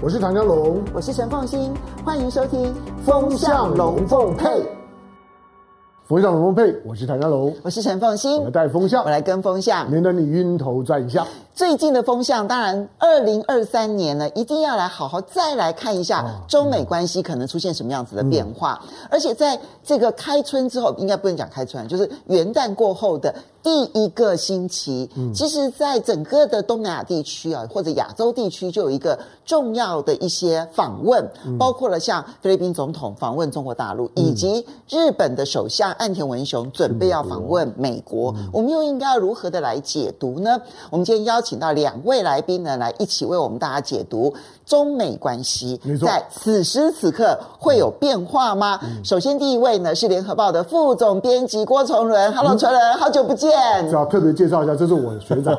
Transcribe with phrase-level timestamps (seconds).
[0.00, 2.66] 我是唐江龙，我是陈凤新，欢迎收听
[3.04, 4.46] 《风向龙凤配》。
[6.06, 11.26] 风向龙凤配，我是唐家龙，我是陈凤新，我来带风向，我来跟风向，免得你晕头转向。
[11.52, 18.80] 最近的风向，当然，二零二三年呢，一定要来好好再来看一下中美关系可能出现什么样子的变化。
[18.84, 23.34] 嗯、而且在这个开春之后，应该不能讲开春，就是元旦过后的
[23.68, 35.92] 第一个星期，嗯、其实，在整个的东南亚地区啊，或者亚洲地区，就有一个重要的一些访问，嗯、包括了像菲律宾总统访问中国大陆，以及日本的首相。
[35.98, 40.58] 岸田文雄准备要访问美国，嗯、我们又应该要如何的来解读呢？
[40.88, 44.32] 我们今天邀请到两位来宾呢，来一起为我们大家解读
[44.64, 45.78] 中美关系。
[46.00, 48.80] 在此时此刻会有变化吗？
[48.82, 52.32] 嗯、首先，第一位呢是联合报的副总编辑郭崇伦。
[52.32, 53.57] Hello，崇伦，好久不见。
[53.92, 55.56] 要特别介绍一下，这是我的学长。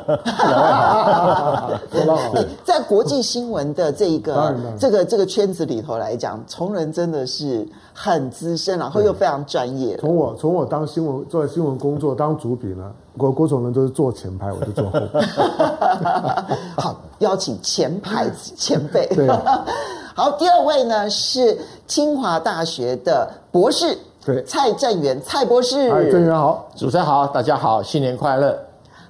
[2.64, 9.96] 在国际新闻的这一个这个这个圈子里头来讲，崇伦真的是很资深，然后又非常专业。
[9.98, 15.20] 从我从我当新闻做新闻工作当主笔呢，郭郭崇仁都是坐前排，我就坐后排。
[16.76, 19.06] 好，邀请前排前辈。
[19.14, 19.64] 对、啊。
[20.14, 23.96] 好，第二位呢是清华大学的博士，
[24.32, 25.90] 对，蔡正元，蔡博士。
[25.90, 28.56] 哎，正元好，主持人好，大家好，新年快乐。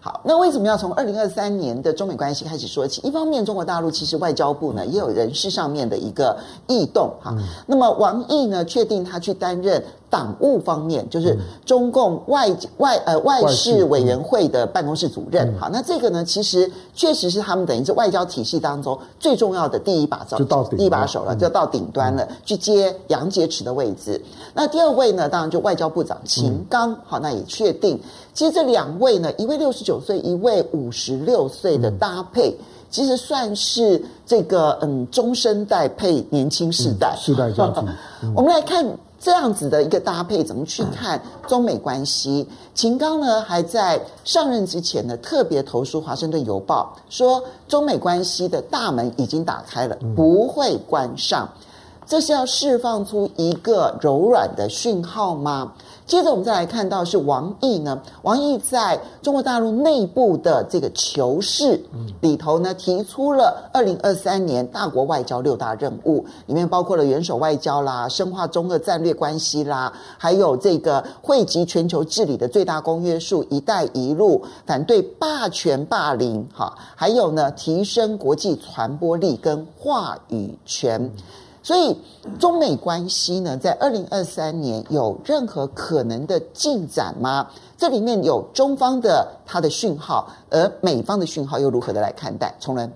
[0.01, 3.07] 好，那为什么要从二零二三年的中美关系开始说起？
[3.07, 6.35] 一方面，中国大陆其实外交部呢也有人事上面的一个
[6.69, 7.35] 异动哈。
[7.37, 15.49] 嗯、那么王毅呢确定他去担任党务方面，就是中共外外呃外事委员会的办公室主任。
[15.55, 24.21] 嗯、好，那这个呢其实确实是他们等于是外交体系当中最重要的第一把手，就到第一把手了，就到顶端了，嗯、去接杨洁篪的位置。
[24.53, 26.91] 那第二位呢，当然就外交部长秦刚。
[26.91, 27.99] 嗯、好，那也确定。
[28.35, 37.81] 其实这两位呢，一位六十九岁，一位五十六岁的搭配，嗯、其实算是这个嗯中生代配年轻世代，世代交替。
[38.35, 38.85] 我们来看
[39.21, 42.49] 这样子的一个搭配，怎么去看中美关系？
[42.75, 51.47] 秦刚呢还在上任之前呢，特别投书《华盛顿邮报》，说中美关系的大门已经打开了，不会关上。
[52.07, 55.75] 这是要释放出一个柔软的讯号吗？
[56.11, 61.81] 接着我们再来看到是王毅呢，王毅在中国大陆内部的这个求是
[62.21, 81.09] 里头呢，提出了二零二三年大国外交六大任务，里面包括了元首外交啦、深化中俄战略关系啦，还有这个汇集全球治理的最大公约数“一带一路”，反对霸权霸凌，哈，还有呢，提升国际传播力跟话语权。
[81.63, 81.95] 所以，
[82.39, 87.47] 中美关系呢，在二零二三年有任何可能的进展吗？
[87.77, 92.55] 这里面有中方的他的讯号，而美方的讯号又如何的来看待？
[92.59, 92.91] 崇仁，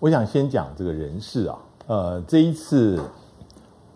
[0.00, 2.98] 我想先讲这个人事啊，呃，这一次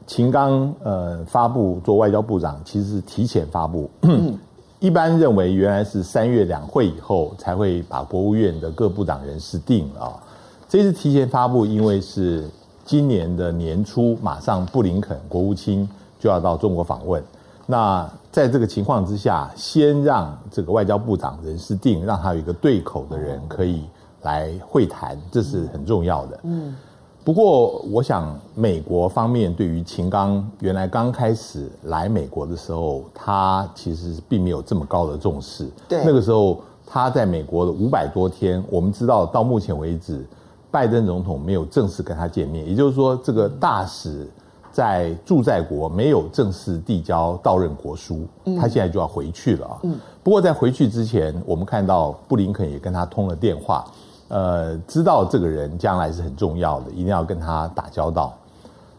[0.06, 3.88] 秦刚呃发布做外交部长，其实是提前发布。
[4.02, 4.38] 嗯、
[4.80, 10.22] 一般认为原来是三月两会以后才会把国务院的各部长人事定了啊，
[10.68, 12.46] 这次提前发布，因为是。
[12.88, 15.86] 今年的年初，马上布林肯国务卿
[16.18, 17.22] 就要到中国访问。
[17.66, 23.84] 那在这个情况之下，先让这个外交部长人事定，让他有一个对口的人可以
[24.22, 26.40] 来会谈，这是很重要的。
[26.44, 26.74] 嗯。
[27.22, 35.68] 不过，我想美国方面对于秦刚原来刚开始来美国的时候，他其实并没有这么高的重视。
[35.86, 36.02] 对。
[36.06, 40.24] 那个时候他在美国的五百多天，我们知道到目前为止。
[40.70, 44.28] 拜登总统没有正式跟他见面，也就是说，这个大使
[44.70, 48.26] 在驻在国没有正式递交到任国书，
[48.60, 49.80] 他现在就要回去了啊。
[50.22, 53.84] 不过在回去之前，我们看到布林肯也跟他通了电话，
[54.28, 58.36] 呃，知道这个人将来是很重要的，一定要跟他打交道。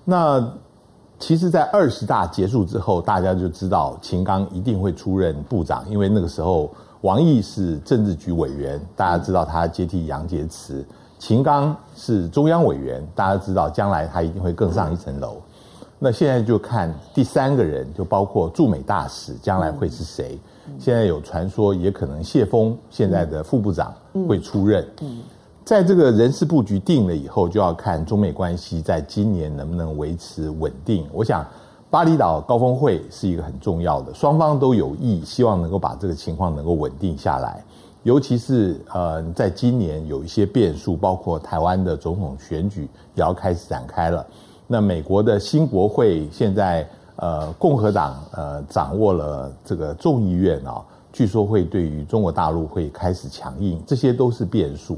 [0.03, 0.43] 那
[1.19, 10.83] 其实，在二十大结束之后，大家就知道秦刚一定会出任部长，因为那个时候王毅是政治局委员，大家知道他接替杨洁篪。
[11.19, 15.35] 秦刚是中央委员，大家知道将来他一定会更上一层楼。
[15.99, 20.39] 那现在就看第三个人，就包括驻美大使将来会是谁？
[20.79, 23.93] 现在有传说也可能谢峰现在的副部长
[24.29, 24.87] 会出任。
[25.65, 31.05] 在这个人事布局定了以后，就要看中美关系在今年能不能维持稳定。
[31.11, 31.45] 我想
[31.89, 37.61] 巴厘岛高峰会是一个很重要的，双方都有意希望能够把这个情况能够稳定下来。
[38.03, 44.25] 尤其是呃，在今年有一些变数，包括台湾的总统选举也要开始展开了。
[44.67, 46.87] 那美国的新国会现在
[47.17, 50.81] 呃，共和党呃掌握了这个众议院啊，
[51.11, 54.97] 据说会对于中国大陆会开始强硬，这些都是变数。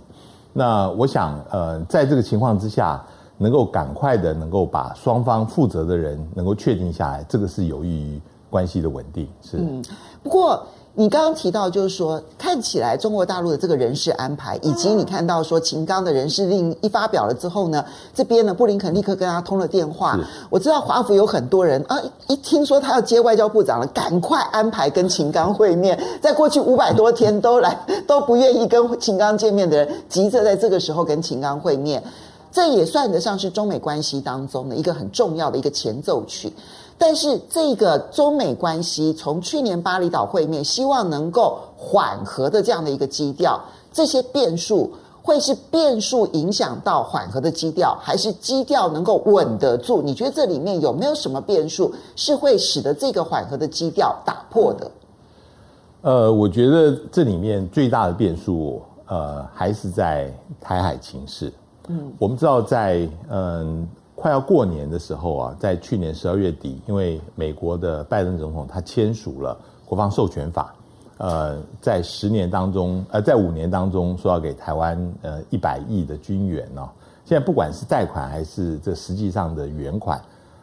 [0.53, 3.03] 那我想呃，在这个情况之下，
[3.39, 9.27] 能够赶快的能够把双方负责的人能够确定下来，这个是有益于关系的稳定。
[9.42, 9.83] 是，嗯，
[10.21, 10.63] 不过。
[10.93, 17.83] 你刚刚提到，就是说，看起来中国大陆的这个人事安排，以及你看到说秦刚的人事令一发表了之后呢，
[18.13, 20.19] 这边呢，布林肯立刻跟他通了电话。
[20.49, 21.97] 我知道华府有很多人啊，
[22.27, 25.97] 一听说他要接外交部长了，赶快安排跟秦刚会面。
[26.21, 32.03] 在过去五百多天都来都不愿意跟秦刚见面的人， 急着在这个时候跟秦刚会面，
[32.51, 36.51] 这也算得上是中美关系当中的一个很重要的一个前奏曲。
[37.03, 43.59] 但是这个中美关系从去年巴厘岛会面，希望能够缓和的这样的一个基调，
[43.92, 44.94] 这些变数
[45.24, 50.00] 会是变数影响到缓和的基调，还是基调能够稳得住？
[50.03, 54.92] 你觉得这里面有没有什么变数是会使得这个缓和的基调打破的？
[56.03, 60.31] 呃，我觉得这里面最大的变数，呃，还是在
[60.62, 61.51] 台海情势。
[61.88, 63.89] 嗯，我们知道在嗯。
[64.21, 70.75] 快要过年的时候啊，在去年十二月底，因为美国的拜登总统他签署了国防授权法，
[71.18, 76.88] 呃，在十年当中，呃，在五年当中说要给台湾呃一百亿的军援呢。
[77.25, 80.21] 现在不管是贷款还是这实际上的援款，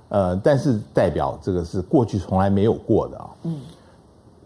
[0.09, 3.31] 呃，但是代表这个是过去从来没有过的啊。
[3.43, 3.61] 嗯，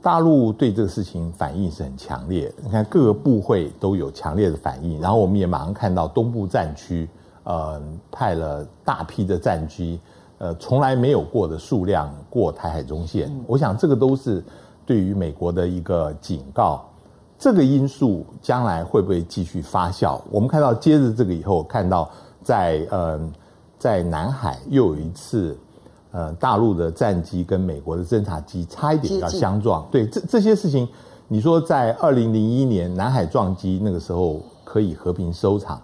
[0.00, 7.06] 大陆对这个事情反应是很强烈，你看各个部会都有强烈的反应，然后我们也马上看到东部战区。
[7.44, 10.00] 呃，派了大批的战机，
[10.38, 13.30] 呃，从来没有过的数量过台海中线。
[13.46, 14.44] 我想这个都是
[14.86, 16.84] 对于美国的一个警告。
[17.38, 20.20] 这个因素将来会不会继续发酵？
[20.30, 22.08] 我们看到接着这个以后，看到
[22.40, 23.20] 在呃
[23.78, 25.58] 在南海又有一次
[26.12, 29.84] 呃大陆的战机跟美国的侦察机差一点要相撞。
[29.90, 30.88] 对，这这些事情，
[31.26, 35.82] 你说在二零零一年南海撞击那个时候可以和平收场。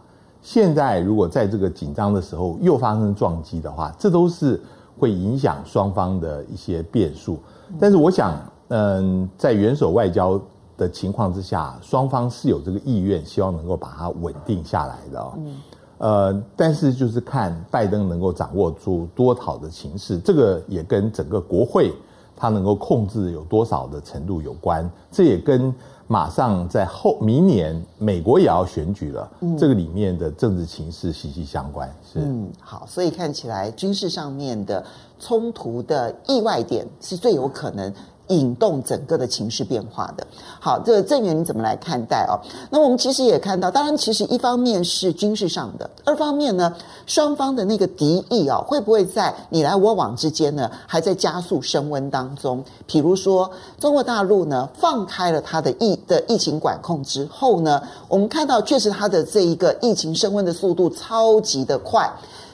[0.50, 4.58] 现在如果在这个紧张的时候又发生撞击的话，这都是
[4.98, 7.38] 会影响双方的一些变数。
[7.78, 8.34] 但是我想，
[8.68, 10.40] 嗯，在元首外交
[10.78, 15.38] 的情况之下，双方是有这个意愿，希望能够把它稳定下来的哦。
[15.98, 21.92] 呃，但是就是看拜登能够掌握住多少的形势，这个也跟整个国会
[22.34, 24.90] 他能够控制有多少的程度有关。
[25.10, 25.74] 这也跟。
[26.08, 31.88] 马上在后明年，美国也要选举了，嗯，这个里面的政治情势息息相关。
[32.12, 34.84] 是，嗯，好，所以看起来军事上面的
[35.20, 37.92] 冲突的意外点是最有可能。
[38.28, 40.26] 引动整个的情势变化的。
[40.60, 42.38] 好，这个政源你怎么来看待哦？
[42.70, 46.74] 那我们其实也看到，当然，其实一方面是军事上的，二方面呢，
[47.06, 52.62] 双方的那个敌意啊，会不会在你来我往之间呢，还在加速升温当中？
[52.86, 62.10] 比如说，中国大陆呢，放开了它的疫的疫情管控之后呢，我们看到确实它的这一个疫情升温的速度超级的快。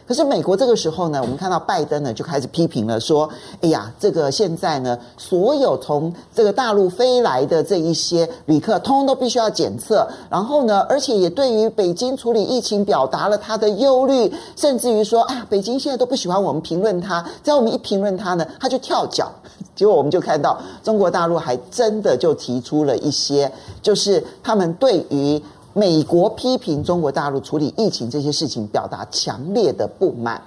[0.07, 3.27] 可是美国这个时候呢，我们看到拜登呢就开始批评了，说
[3.63, 10.07] ：“哎呀，这个现在呢，所有从这个大陆飞来的这一些旅客，通通都必须要检测。
[10.29, 19.33] 然后呢，而且也对于北京处理疫情表达了他的忧虑，甚至于说啊，北京现在都不喜欢我们评论他，只要我们一评论他呢，他就跳脚。
[19.75, 25.43] 结果我们就看到中国大陆还真的就提出了一些，就是他们对于。”
[25.75, 30.41] 美国批评中国大陆处理疫情这些事情，表达强烈的不满。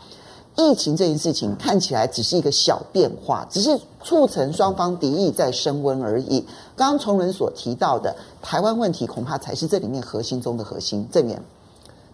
[0.56, 6.40] 疫情这件事情看起来只是一个小变化，只是促成双方敌意在升温而已。
[6.76, 11.06] 刚刚崇伦所提到的台湾问题，恐怕才是这里面核心中的核心。
[11.12, 11.40] 政源，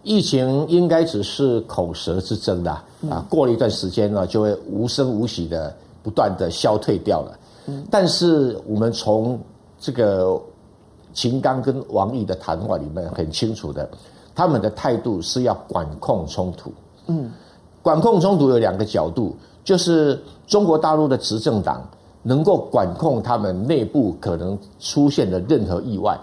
[0.02, 2.70] 疫情应该只是口舌之争的
[3.08, 7.38] 啊，过了一段时间呢，就会无声无息的不断的消退掉了。
[7.90, 9.38] 但是我们从
[9.80, 10.42] 这个。
[11.14, 13.88] 秦刚跟王毅的谈话里面很清楚的，
[14.34, 16.72] 他们的态度是要管控冲突。
[17.06, 17.30] 嗯，
[17.80, 21.88] 管控冲突有两个角度，就是中国大陆的执政党
[22.22, 26.18] 能够管控他们内部可能出现的任何意外，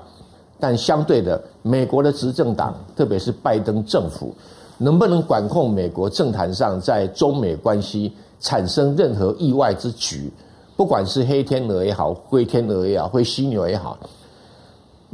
[0.59, 4.33] 但相对的，美国的执政党，特别是拜登政府，
[4.77, 10.31] 能不能管控美国政坛上在中美关系产生任何意外之举，
[10.75, 13.97] 不管是黑天鹅也好，灰天鹅也好，灰犀牛也好。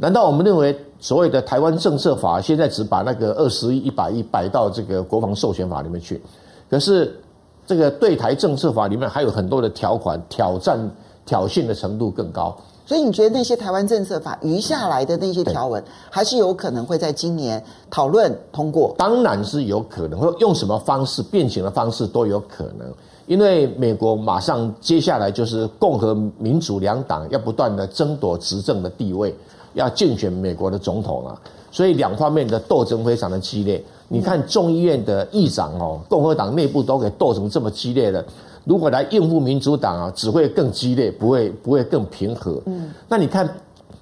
[0.00, 6.22] 难道我们认为所谓的台湾政策法现在只把那个二十亿、一百亿摆到这个国防授权法里面去？
[6.70, 7.20] 可是
[7.66, 10.78] 这个对台政策法里面还有很多的条款，挑战
[11.26, 12.56] 挑衅的程度更高。
[12.86, 18.94] 所以你觉得那些台湾政策法余下来的那些条文，还是有可能会在今年讨论通过？
[18.96, 22.90] 当然是有可能，会用什么方式、变形的方式都有可能。
[23.26, 29.34] 因为美国马上接下来就是共和民主两党要不断的争夺执政的地位。
[29.74, 33.82] 要竞选美国的总统了，所以两方面的斗争非常的激烈。
[34.08, 38.24] 你看众议院的议长哦，共和党内部都给斗成这么激烈了，
[38.64, 42.60] 如果来应付民主党啊，只会更激烈，不会不会更平和。
[42.66, 43.48] 嗯，那你看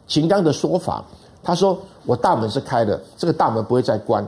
[0.07, 1.05] 秦刚的说法，
[1.43, 4.25] 他说我大门是开的，这个大门不会再关，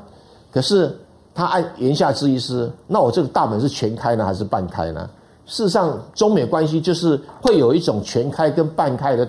[0.50, 0.92] 可是
[1.32, 5.08] 他按言下之意是，那我这个大门是全开呢，还是半开呢？
[5.46, 9.26] 事实上，中美关系就是会有一种全开跟半开的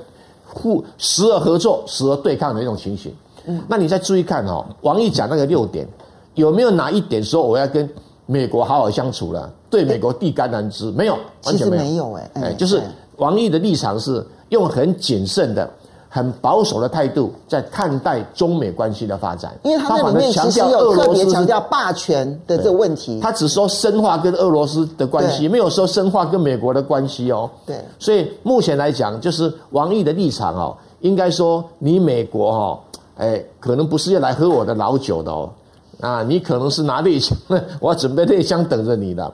[0.54, 3.14] 互时而合作、时而对抗的一种情形。
[3.46, 5.88] 嗯，那你再注意看哦，王毅讲那个六点。
[6.36, 7.90] 有没有哪一点说我要跟
[8.26, 9.52] 美国好好相处了？
[9.70, 11.84] 对美国递橄榄枝没有，完全没有。
[11.84, 12.82] 没有哎，哎，就是
[13.18, 15.70] 王毅的立场是用很谨慎的、
[16.10, 19.58] 很保守的态度在看待中美关系的发展。
[19.64, 23.20] 因为他在里面其实有特别强调霸权的这个问题。
[23.22, 27.50] 他只说深化跟俄罗斯的关系，没有说深化跟美国的关系哦。
[27.66, 32.80] 对，所以目前来讲，就是王毅的立场哦，应该说你美国哦，
[33.16, 35.50] 哎，可能不是要来喝我的老酒的哦。
[36.02, 37.38] 啊，你可能是拿猎枪，
[37.82, 39.30] 我要准备猎枪等着你的，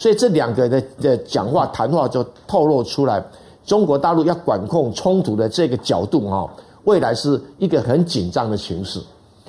[0.00, 3.22] 所以这两个的的讲话谈话就透露出来，
[3.68, 6.50] 中国大陆要管控冲突的这个角度哈，
[6.84, 8.98] 未来是一个很紧张的形势。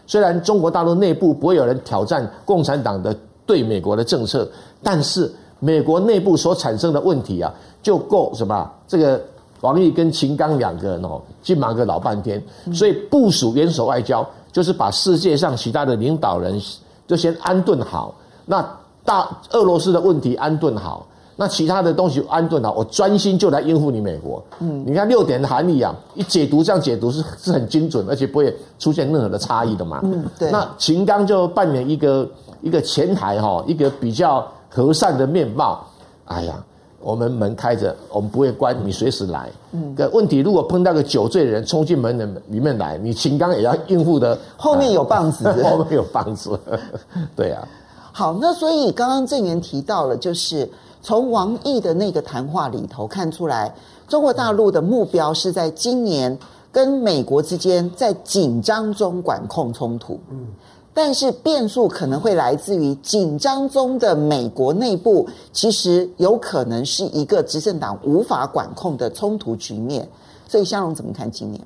[0.06, 4.46] 虽然中国大陆内部不会有人挑战共产党的对美国的政策，
[4.84, 8.70] 但是美国内部所产生的问题啊，就够什么？
[8.86, 9.22] 这个
[9.62, 14.28] 王毅跟秦刚两个人哦，去忙个老半天，所以部署元首外交。
[14.52, 16.60] 就是把世界上其他的领导人
[17.08, 18.16] 就先安顿好，
[18.48, 18.68] 那
[19.06, 21.06] 大俄罗斯的问题安顿好，
[21.40, 24.44] 那其他的东西安顿好，我专心就来应付你美国。
[24.60, 30.02] 嗯，你看六点的含义啊，一解读这样解读是是很精准，而且不会出现任何的差异的嘛。
[30.04, 30.52] 嗯，对。
[30.52, 32.30] 那秦刚就扮演一个
[32.62, 35.88] 一个前台哈，一个比较和善的面貌。
[36.26, 36.62] 哎呀。
[37.02, 39.50] 我们门开着，我们不会关，你随时来。
[39.72, 44.38] 嗯，个问题如果碰到个酒醉的人冲进门的里面来，你秦刚也要应付的。
[44.58, 46.60] 后面有棒子， 后面有棒子。
[47.38, 47.66] 对啊。
[48.12, 50.70] 好，那所以刚刚郑源提到了，就是
[51.02, 53.74] 从王毅的那个谈话里头看出来，
[54.08, 56.38] 中国大陆的目标是在今年
[56.72, 60.20] 跟美国之间在紧张中管控冲突。
[60.30, 60.48] 嗯。
[60.92, 70.06] 但是变数可能会来自于紧张中的美国内部，其实有可能是一个执政党无法管控的冲突局面。
[70.48, 71.62] 所以香龙怎么看今年？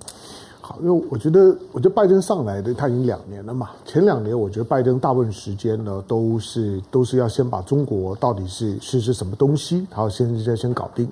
[0.66, 3.72] 好，因为我觉得，我觉得拜登上来的他已经两年了嘛。
[3.84, 11.06] 前两年我觉得拜登大部分时间呢都是都是要先把中国到底是是是什么东西，他要先先先搞定。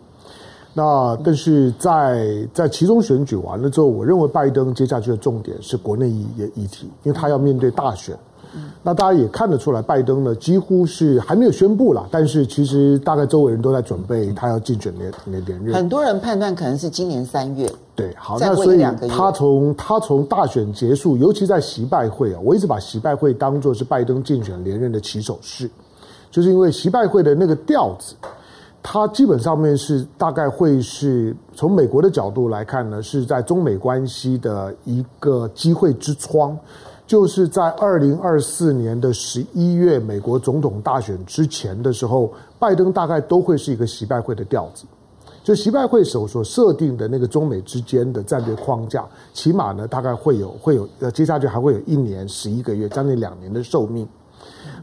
[0.74, 8.18] 那但是在在其中选举完了之后，我认为拜登接下去的重点是国内议议题，因为他要面对大选。
[8.84, 15.76] 那大家也看得出来，拜登呢几乎是还没有宣布了，但是其实大概周围人都在准备他要竞选连连连任。
[15.76, 17.70] 很多人判断可能是今年三月。
[18.02, 25.70] 对，好，那所以他从他从大选结束，尤其在习拜会啊，我一直把习拜会当做是拜登竞选连任的起手式，
[26.30, 28.16] 就是因为习拜会的那个调子。
[28.84, 36.58] 它基本上面是大概会是从美国的角度来看呢，是在中美关系的一个机会之窗，
[37.06, 44.86] 就是在二零二四年的十一月美国总统大选之前的时候，拜登大概都会是一个习拜会的调子，
[45.44, 54.08] 就习拜会所所设定的那个中美之间的战略框架，起码呢大概会有会有呃接下去还会有一年十一个月，将近两年的寿命。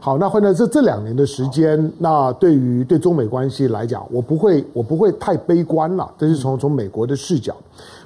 [0.01, 6.09] 好，那换在这这两年的时间，那对于对中美关系来讲，我不会我不会太悲观了。
[6.17, 7.55] 这是从从美国的视角，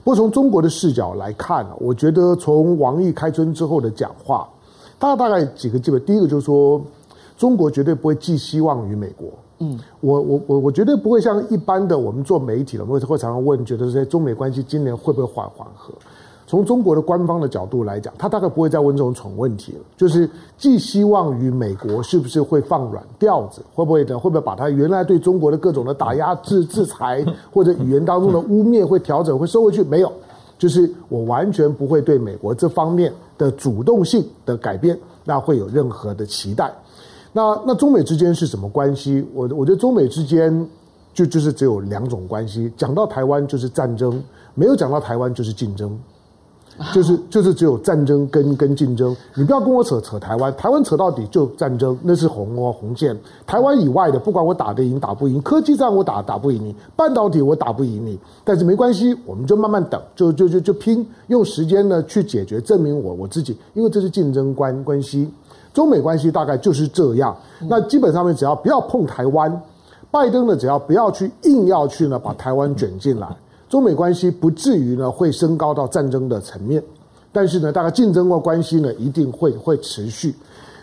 [0.03, 4.47] 不过从中国的视角来看，我觉得从王毅开春之后的讲话，
[4.99, 6.81] 他大概几个基本，第一个就是说，
[7.37, 9.29] 中国绝对不会寄希望于美国。
[9.63, 15.93] 嗯，我我我我绝对不会像一般的我们做媒体的，我们会常常问，觉得说中美关系今年会不会缓缓和？
[16.45, 19.79] 从中国的官方的角度来讲，他大概不会再问这种蠢问题了。
[19.97, 29.81] 就是寄希望于美国是不是会放软调子，会不会的，会不会把他原来对中国的各种的打压、制制裁 或者语言当中的污蔑会调整、会收回去？
[29.83, 30.11] 没有，
[30.59, 36.71] 就是我完全不会对美国这方面的主动性的改变，那会有任何的期待。
[37.33, 39.25] 那那中美之间是什么关系？
[39.33, 40.65] 我我觉得中美之间
[41.13, 42.71] 就就是只有两种关系。
[42.77, 44.23] 讲到台湾就是战争，
[44.53, 45.99] 没有讲到台湾就是竞争。
[46.91, 53.15] 就是就是只有战争跟跟竞争，你不要跟我扯扯台湾，台湾扯到底就战争，那是红哦红线。
[53.45, 65.29] 台湾以外的，不管我打得赢打不赢，科技战我打打不赢你，半导体我打不赢你，但是没关系，我们就慢慢等，就就就就拼，用时间呢去解决，证明我我自己，因为这是竞争关关系。
[65.73, 67.35] 中美关系大概就是这样。
[67.67, 69.61] 那基本上面只要不要碰台湾，
[70.11, 73.27] 拜登呢只要不要去硬要去呢把台湾卷进来。
[73.67, 76.83] 中美关系不至于呢会升高到战争的层面，
[77.31, 80.35] 但是呢，大概竞争过关系呢一定会会持续。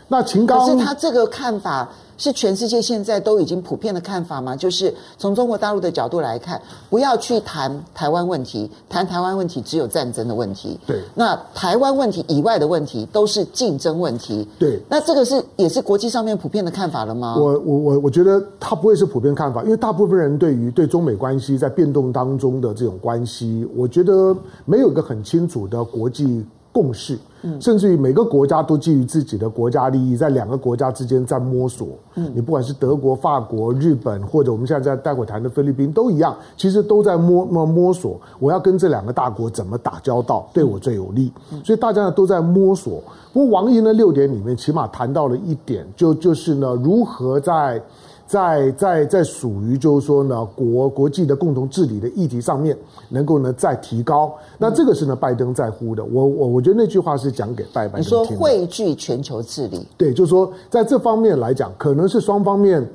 [0.09, 1.89] 那秦刚，可是他这个看法。
[2.21, 4.55] 是全世界现在都已经普遍的看法吗？
[4.55, 6.61] 就是从中国大陆的角度来看，
[6.91, 10.79] 不要去谈台湾问题，谈台湾问题只有战争的问题。
[10.87, 14.47] 对，那台湾问题以外的问题都是竞争问题。
[14.59, 17.37] 对，那这个是也是国际上面普遍的看法了吗？
[17.39, 24.37] 我我我我觉得它不会是普遍看法，因为大部分人对于对中美关系在变动当中的这种关系，我觉得
[24.67, 27.19] 没有一个很清楚的国际共识。
[27.59, 31.89] 甚至于每个国家都基于自己的国家利益，在两个国家之间在摸索。
[32.17, 38.21] 嗯，你不管是德国、法国、日本，或者我们现在在待会谈的菲律宾，都一样，其实都在摸摸摸索。
[38.39, 41.33] 我要跟这两个大国怎么打交道，对我最有利。
[41.65, 43.03] 所以大家呢都在摸索。
[43.33, 47.83] 不过王毅呢六点里面起码谈到了一点，就就是呢如何在。
[48.31, 56.05] 在在在属于就是说呢，国国际的共同治理的议题上面，能够呢再提高，那这个是呢拜登在乎的。
[56.05, 58.01] 我我我觉得那句话是讲给拜登。
[58.01, 62.89] 你说汇聚全球治理，对，就是说在这方面来讲，可能是双方面，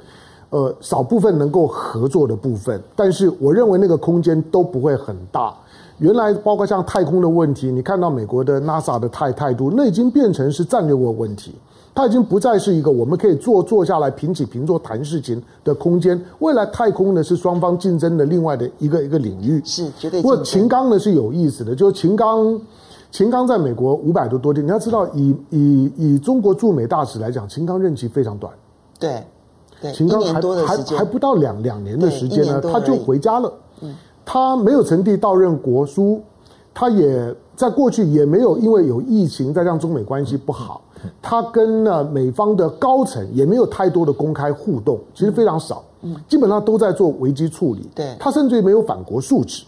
[0.51, 5.53] 呃，少部分能够合作的部分，但是我认为那个空间都不会很大。
[5.97, 11.53] 原来包括像太空的问题，你看到美国的 NASA 的态态度，那已经变成是战略问问题。
[11.95, 16.21] 它已经不再是一个我们可以坐坐下来平起平坐谈事情的空间。
[16.39, 19.61] 未来太空呢是双方竞争的另外的一个一个领域。
[19.63, 20.21] 是绝对。
[20.21, 22.59] 不过秦刚呢是有意思的，就是秦刚，
[23.11, 28.53] 秦刚在美国五百多多天，你要知道以，以以以中国驻美大使来讲，秦刚任期非常短。
[28.99, 29.23] 对，
[29.81, 33.53] 对，秦刚还还还不到两两年的时间呢，他就回家了。
[33.79, 36.21] 嗯，他没有成帝到任国书，
[36.73, 40.81] 他也在过去也没有因为有疫情再让中美关系不好。
[41.21, 47.89] 他跟呢美方的高层也没有太多的公开互动，其实非常少，嗯，基本上都在做危机处理。
[47.95, 49.63] 对，他甚至于没有反国素质。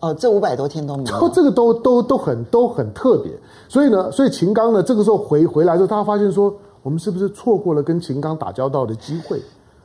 [0.00, 1.28] 哦，这五百多天都没有。
[1.30, 3.32] 这个都都都很都很特别。
[3.66, 9.40] 所以呢，所以秦刚呢，这个时候回回来之后，他发现说，我们是不是错过了跟秦刚打交道的机会？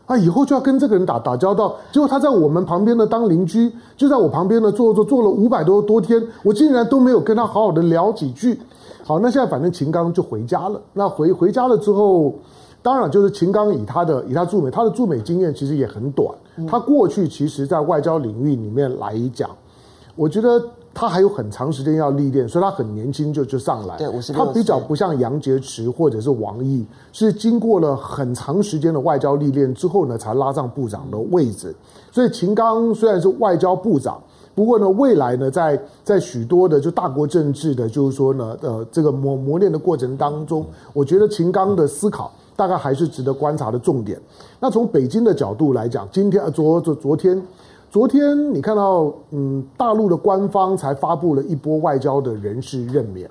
[0.08, 1.74] 啊，以后就要跟这个人打打交道。
[1.94, 8.60] 结果他在我们旁边呢当邻居，就在我旁边呢坐坐坐了五百多多天，我竟然都没有跟他好好的聊几句。
[9.12, 10.82] 好，那现在反正秦刚就回家了。
[10.94, 12.34] 那回回家了之后，
[12.82, 16.34] 当然就是秦刚以他的以他驻美，他的驻美经验其实也很短。
[16.66, 19.50] 他过去其实在外交领域里面来讲，
[20.16, 23.98] 我觉得他还有很长时间要历练，所以他很年轻就就上来。
[23.98, 31.76] 对，他比较不像杨洁篪或者是王毅，是经过了很长时间的外交历练之后呢，才拉上部长的位置。
[32.14, 34.22] 所以秦刚虽然是外交部长。
[34.54, 44.20] 不过呢，未来呢，在在许多的就大国政治的，就是说呢，呃，这个磨磨练的过程当中，我觉得秦刚的思考大概还是值得观察的重点。
[44.60, 47.42] 那从北京的角度来讲，今天昨昨昨天，
[47.90, 53.30] 昨天你看到，嗯，大陆的官方才发布了一波外交的人事任免，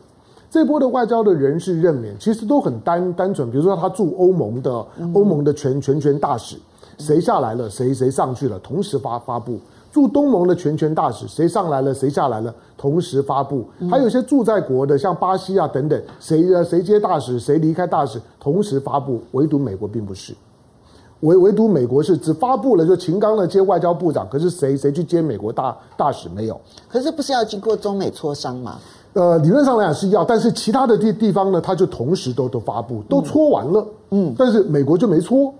[0.50, 6.56] 这波的外交的人事任免其实都很单单纯，比如说他驻欧盟的欧盟的全全权大使，
[6.98, 9.58] 谁下来了，谁谁上去了，同时发发布。
[9.92, 13.64] 驻东盟的全权大使，谁上来了，谁下来了，同时发布。
[13.90, 19.20] 还有一些驻在国的，像巴西啊等等，谁呃谁接大使，谁离开大使，同时发布。
[19.32, 20.32] 唯独美国并不是，
[21.20, 26.60] 唯唯独美国是只发布了，就秦刚呢接外交部长，可是谁谁去接美国大大使没有？
[26.88, 28.78] 可是不是要经过中美磋商吗？
[29.12, 33.84] 呃，理论上来讲是要，但是其他的地地方呢，他就同时都都发布，都搓完了。
[34.10, 35.52] 嗯，但是美国就没搓。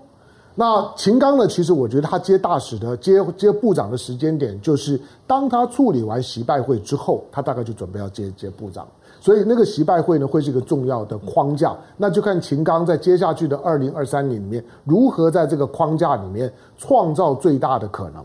[0.53, 1.47] 那秦刚呢？
[1.47, 8.85] 其实我觉得他接大使的、接接部长的时间点，就是当他处理完习拜会之后，他大概就准备要接接部长。
[9.21, 11.73] 所以那个习拜会呢，会是一个重要的框架。
[11.95, 18.21] 那就看秦刚在接下去的二零二三年里面，如何在这个框架里面创造最大的可能。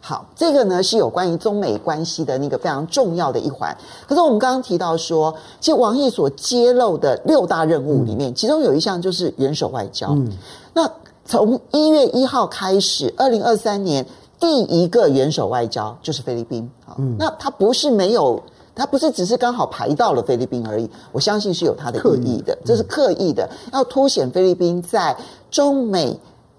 [0.00, 3.72] 好，这个呢是有关于中美关系的那个非常重要的一环。
[4.08, 10.08] 可是我们刚刚提到说，其实王毅所揭露的六大任务里面，嗯、其中有一项就是元首外交。
[10.10, 10.28] 嗯，
[10.74, 10.90] 那。
[11.30, 14.04] 从一月一号开始，二零二三年
[14.40, 16.68] 第一个元首外交就是菲律宾。
[16.98, 18.42] 嗯，那他不是没有，
[18.74, 20.90] 他不是只是刚好排到了菲律宾而已。
[21.12, 25.16] 我相信是有他的意义的，这是刻意的，要凸显菲律宾在
[25.52, 26.18] 中美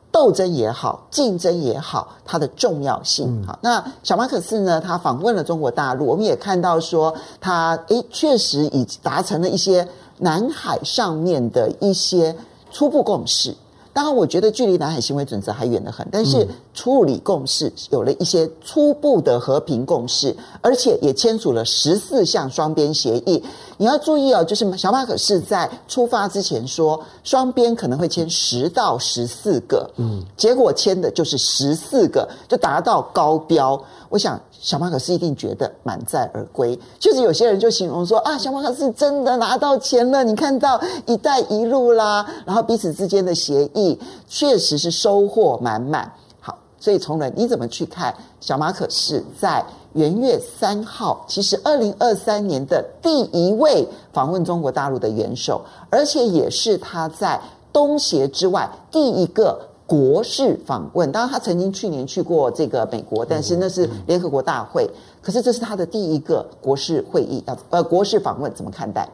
[0.10, 3.46] 斗争也好、竞争也好，它的重要性。
[3.46, 9.86] 好，那小马可斯呢，他访问了中国大陆，我们也看到说他，他诶确实已达成了一些
[10.20, 12.34] 南海上面的一些
[12.72, 13.54] 初步共识。
[13.93, 23.43] 当然，我觉得距离南海行为准则还远得很，但是处理共识有了一些初步的和平共识，而且也签署了十四项双边协议。
[23.77, 33.82] 你要注意哦，就是小马可是在出发之前说，双边可能会签十到十四个，嗯，结果签的就是十四个，就达到高标。
[34.10, 36.80] 我想小马可是一定觉得满载而归。
[37.00, 46.10] 就是有些人就形容说啊，小马可是真的拿到钱了，你看到“一带一路”啦，然后彼此之间的协议确实是收获满满。
[46.39, 57.41] 好，所以从人你怎么去看小马可是在元月三号，其实二零二三年的第一位访问中国大陆的元首，而且也是他在
[57.74, 59.60] 东协之外第一个。
[59.91, 64.89] 国事访问，当然他曾经去年去过这个美国，但是那是联合国大会。
[65.21, 69.06] 可是这是他的第一个国事会议，要呃国事访问，怎么看待？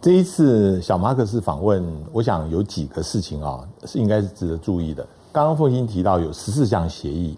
[0.00, 5.04] 这一次小马克思访问，我想有几个事情啊，是应该是值得注意的。
[5.32, 7.36] 刚刚凤馨提到有十四项协议，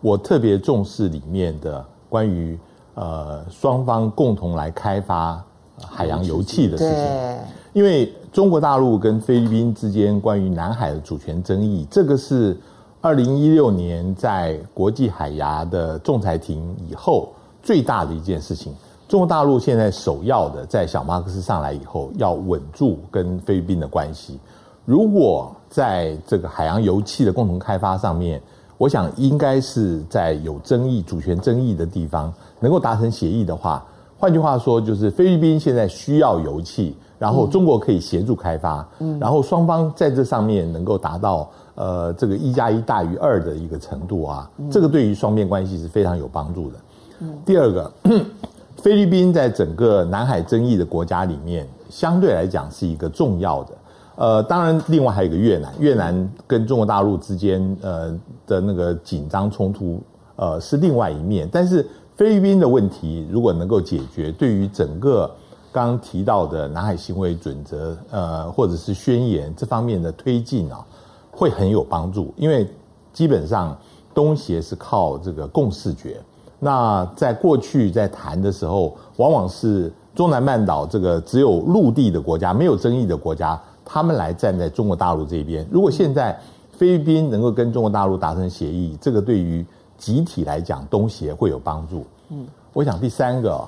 [0.00, 2.58] 我特别重视里面的关于
[2.94, 5.40] 呃双方共同来开发
[5.78, 8.12] 海洋油气的事情，因为。
[8.36, 12.54] 中国大陆跟菲律宾之间关于南海的主权争议，这个是
[13.00, 18.74] 二零一六年在国际海牙的仲裁庭以后最大的一件事情。
[19.08, 24.38] 中国大陆现在首要的在小马克思上来以后，要稳住跟菲律宾的关系。
[24.84, 28.38] 如果在这个海洋油气的共同开发上面，
[28.76, 33.82] 我想应该是在有争议、主权争议的地方能够达成协议的话，
[34.18, 36.94] 换句话说，就是菲律宾现在需要油气。
[37.18, 46.76] 然后中国可以协助开发，嗯，然后双方在这上面能够达到呃这个一加一大于二的一个程度啊，嗯，这个对于双边关系是非常有帮助的。
[47.20, 47.90] 嗯，第二个，
[48.82, 53.72] 菲律宾在整个南海争议的国家里面，相对来讲是一个重要的。
[54.16, 58.14] 呃，当然另外还有一个越南，越南跟中国大陆之间呃
[58.46, 60.02] 的那个紧张冲突
[60.36, 65.30] 呃是另外一面，但是菲律宾的问题如果能够解决，对于整个。
[65.76, 70.82] 刚刚提到的南海行为准则，呃，或者是宣言这方面的推进啊，
[71.30, 72.32] 会很有帮助。
[72.38, 72.66] 因为
[73.12, 73.76] 基本上
[74.14, 76.16] 东协是靠这个共视觉。
[76.58, 85.68] 那在过去在谈的时候，往往是中南半岛这个只有陆地的国家，没有争议的国家，他们来站在中国大陆这边。
[85.70, 86.40] 如果现在
[86.72, 89.62] 菲律宾能够跟中国大陆达成协议，这个对于
[89.98, 92.06] 集体来讲，东协会有帮助。
[92.30, 93.62] 嗯，我想第三个。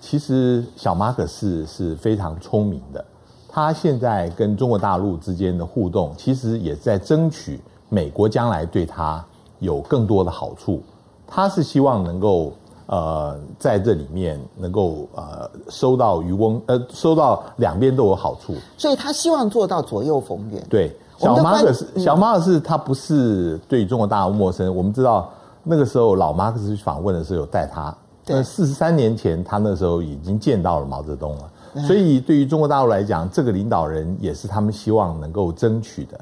[0.00, 3.04] 其实小马可是是非常聪明的，
[3.48, 9.22] 他现在跟中国大陆之间的互动，其实也在争取美国将来对他
[9.58, 10.82] 有更多的好处。
[11.26, 12.52] 他是希望能够
[12.86, 20.66] 呃在这里面能够呃收到渔翁呃收到两边都有好处，所以他希望做到左右逢源。
[20.68, 25.30] 对，小马可仕小马可是他不是对中国大陆陌生，我们知道
[25.62, 27.94] 那个时候老马克思去访问的时候有带他。
[28.30, 31.50] 那四十三年前，他那时候已经见到了毛泽东了，
[31.86, 36.18] 所以对于中国大陆来讲，这个领导人也是他们希望能够争取的。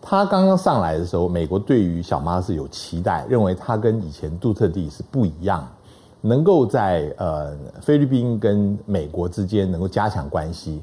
[0.00, 5.66] 他刚刚上来的时候，美国对于小马是有期待，认为他跟以前杜特地是不一样，
[6.20, 10.82] 能够在呃菲律宾跟美国之间能够加强关系。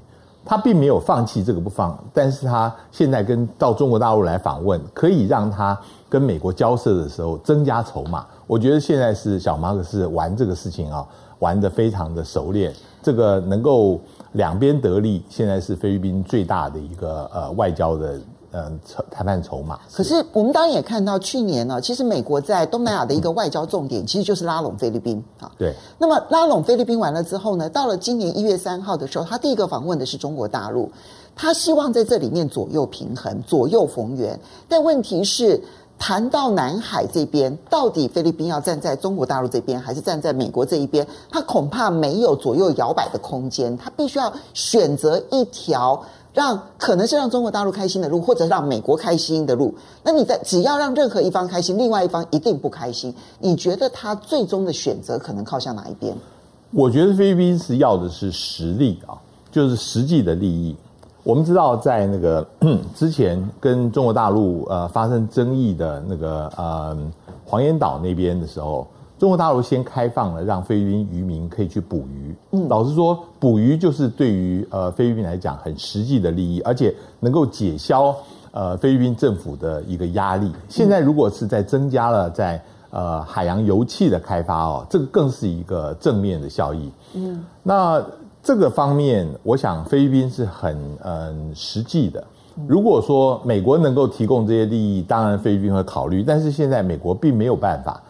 [0.49, 8.25] 他并没有放弃这个不放，但是他现在跟到中国大陆来访问，可以让他跟美国交涉的时候增加筹码。
[8.47, 11.05] 我觉得现在是小马可仕玩这个事情啊，
[11.37, 12.73] 玩的非常的熟练。
[12.99, 18.19] 这个能够两边得利，现在是菲律宾最大的一个呃外交的
[18.51, 18.71] 呃
[19.11, 19.79] 谈判筹码。
[19.93, 25.51] 可是我们当然也看到，去年呢，其实美国在东南亚的一个外交重点，其实就是拉拢菲律宾啊。
[25.57, 25.73] 对。
[25.97, 30.91] 那么拉拢菲律宾完了之后呢，到了今年一月三号的时候，他第一个访问的是中国大陆，
[31.35, 34.39] 他希望在这里面左右平衡，左右逢源。
[34.67, 35.61] 但问题是。
[36.01, 41.05] 谈到南海这边，到底菲律宾要站在中国大陆这边，还是站在美国这一边？
[41.29, 46.01] 他恐怕没有左右摇摆的空间，他必须要选择一条
[46.33, 49.73] 让可能是让中国大陆开心的路，或者让美国开心的路。
[50.03, 53.13] 那你在只要让任何一方开心，另外一方一定不开心。
[53.39, 56.15] 你觉得他最终的选择可能靠向哪一边？
[56.71, 59.17] 我觉得菲律宾是要的是实力啊，
[59.51, 60.75] 就是实际的利益。
[61.23, 62.47] 我们知道，在那个
[62.95, 66.97] 之前跟中国大陆呃发生争议的那个呃
[67.45, 68.87] 黄岩岛那边的时候，
[69.19, 72.33] 中国大陆先开放了，让菲律宾渔民可以去捕鱼。
[72.51, 78.15] 嗯，老实说，捕鱼就是对于呃菲律宾来讲很实际的利益，而且能够解消
[78.51, 80.49] 呃菲律宾政府的一个压力。
[80.69, 86.89] 现在如果是在增加了在呃海洋油气的开发哦，这个更是一个正面的效益。
[87.13, 88.03] 嗯，那。
[88.41, 92.23] 这个方面，我想菲律宾是很嗯实际的。
[92.65, 96.23] 如果说美国能够提供这些利益，当然菲律宾会考虑。
[96.23, 98.01] 但是现在美国并没有办法，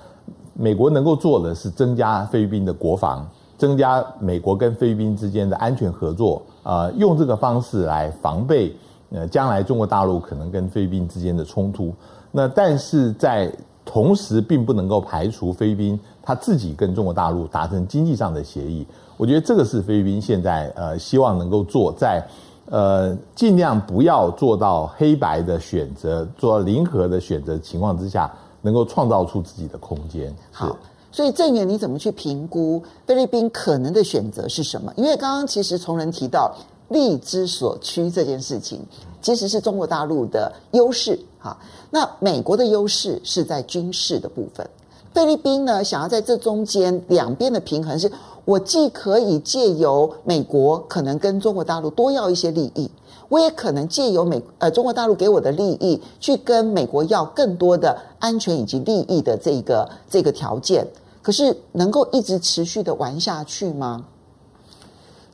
[0.62, 3.26] 美国能够做的是增加菲律宾的国防，
[3.58, 8.76] 增加美国跟菲律宾之间的安全合作，呃，用这个方式来防备
[9.10, 11.94] 呃将来中国大陆可能跟菲律宾之间的冲突。
[12.30, 13.50] 那但是在
[13.86, 18.86] 同时并不能够排除菲律宾他自己跟中国大陆达成经济上的协议。
[19.16, 22.22] 我觉得这个是菲律宾现在呃希望能够做在
[22.66, 30.34] 呃尽量不要做到黑白的选择，做零和的选择情况之下，能够创造出自己的空间。
[30.52, 30.76] 好。
[31.12, 34.94] 所以郑源，你怎么去评估菲律宾可能的选择是什么？
[34.96, 36.54] 因为刚刚其实从人提到
[36.90, 38.80] 利之所趋这件事情，
[39.20, 41.58] 其实是中国大陆的优势哈。
[41.90, 44.70] 那美国的优势是在军事的部分，
[45.12, 48.12] 菲律宾呢想要在这中间两边的平衡是，
[48.46, 52.88] 我既可以借由美国可能跟中国大陆多要一些利益。
[53.30, 60.86] 我也可能借由美呃中国大陆给我的利益，去跟美国要更多的安全以及利益的这个这个条件，
[61.22, 64.04] 可是能够一直持续的玩下去吗？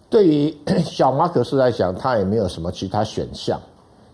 [0.10, 0.56] 对于
[0.86, 3.60] 小马可斯来讲，他也没有什么其他选项，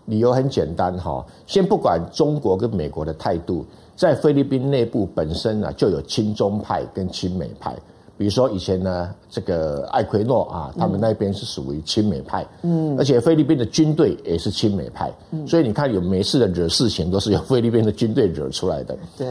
[0.06, 3.66] 理由很简单哈，先不管中国跟美国的态度，
[3.96, 7.76] 在菲律宾内部本身呢就有亲中派跟亲美派。
[8.22, 19.26] 比如说以前呢，这个艾奎诺啊，他们那边是属于亲美派，嗯，而且菲律宾的军队也是亲美派，嗯，所以你看有每次的惹事情都是由菲律宾的军队惹出来的，对。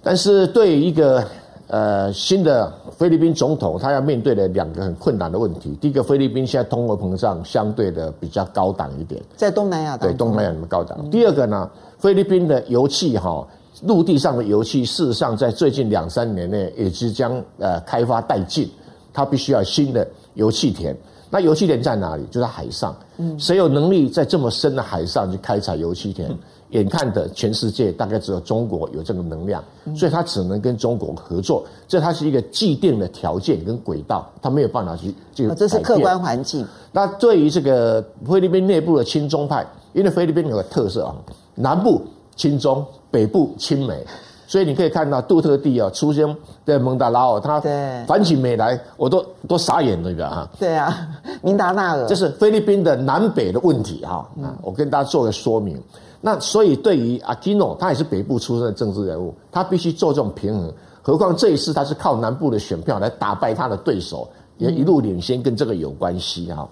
[0.00, 1.24] 但是对于一个
[1.66, 11.10] 呃新的菲律宾总统，他要面对的两个很困难的问题，第一个，菲律宾现在通货膨胀相对的比较高档一点，在东南亚，对东南亚那么高档。
[11.10, 13.44] 第二个呢，菲律宾的油气哈。
[13.82, 18.70] 陆地上的油气，事实上在最近两三年内也即将呃开发殆尽，
[19.12, 20.96] 它必须要新的油气田。
[21.30, 22.24] 那油气田在哪里？
[22.30, 22.94] 就在海上。
[23.16, 26.30] 嗯，谁有能力在这么深的海上去开采油气田？
[26.30, 26.38] 嗯、
[26.70, 31.64] 眼看的全世界大概只有中国有这个能量，嗯、所以它只能跟中国合作。
[31.88, 36.64] 这它是一个既定的条件跟轨道，它没有办法去就、哦、这是客观环境。
[36.92, 41.16] 那对于这个菲律宾内部的亲中派，因为菲律宾有个特色啊，
[41.56, 42.00] 南部
[42.36, 42.84] 亲中。
[43.10, 44.04] 北部亲美，
[44.44, 47.60] 所以你可以看到杜特地啊出生在蒙达拉尔，他
[48.08, 50.30] 反起美来，我都都傻眼了，对吧？
[50.30, 51.08] 哈，对啊，
[51.42, 54.28] 明达纳尔，这是菲律宾的南北的问题哈。
[54.36, 55.80] 嗯，我跟大家做个说明。
[56.20, 60.72] 那所以对于阿基诺，他也是北部出身的政治人物，他必须做这种平衡。
[61.02, 66.68] 何况这一次他是靠南部的选票来打败他的对手，也一路领先，跟这个有关系哈。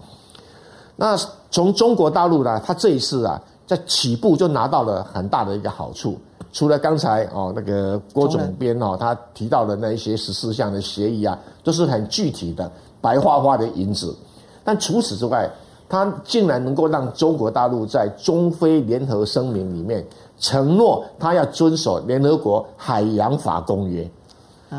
[0.96, 1.16] 那
[1.53, 3.40] 从中国大陆呢，他这一次啊，
[3.74, 6.18] 在起步就拿到了很大的一个好处。
[6.52, 14.14] 除了刚才哦那个郭总编哦他提到的那一些十四项的协议啊，都是很具体的白花花的银子。
[14.62, 15.50] 但除此之外，
[15.88, 20.04] 他竟然能够让中国大陆在中非联合声明里面
[20.38, 24.06] 承诺他要遵守联合国海洋法公约。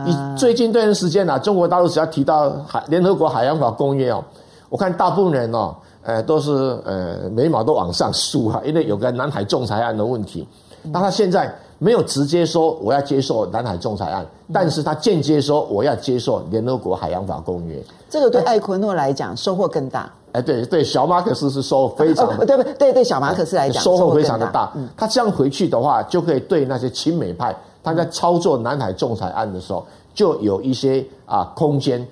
[0.05, 4.23] 你最近这段时间啊，中国大陆只要提到海联合国海洋法公约哦，
[4.69, 6.51] 我看大部分人哦，呃都是
[6.85, 10.47] 呃眉毛都往上竖哈，因为有个南海仲裁案的问题。
[10.83, 17.81] 那他现在没有直接说我要接受南海仲裁案，但是他间接说我要接受联合国海洋法公约。
[18.09, 20.11] 这个对艾奎诺来讲收获更大。
[20.33, 22.73] 哎，对对，小马可斯是收获非常的，对不对？
[22.73, 24.73] 对对，小马可斯来讲收获非常的大。
[24.97, 32.05] 他这样回去的话，就可以对那些亲美派，他在操作南海仲裁案的时候，就有一些啊空间。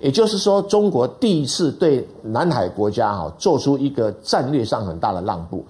[0.00, 5.64] 也就是说，中国第一次对南海国家哈做出一个战略上很大的让步。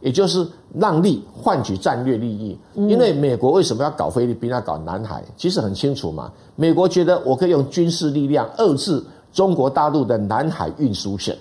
[0.00, 5.22] 也就是让利换取战略利益，因为美国为什么要搞菲律宾，要搞南海？
[5.36, 6.28] 其实很清楚嘛。
[6.56, 9.00] 美国觉得我可以用军事力量遏制
[9.32, 11.38] 中国大陆的南海运输线。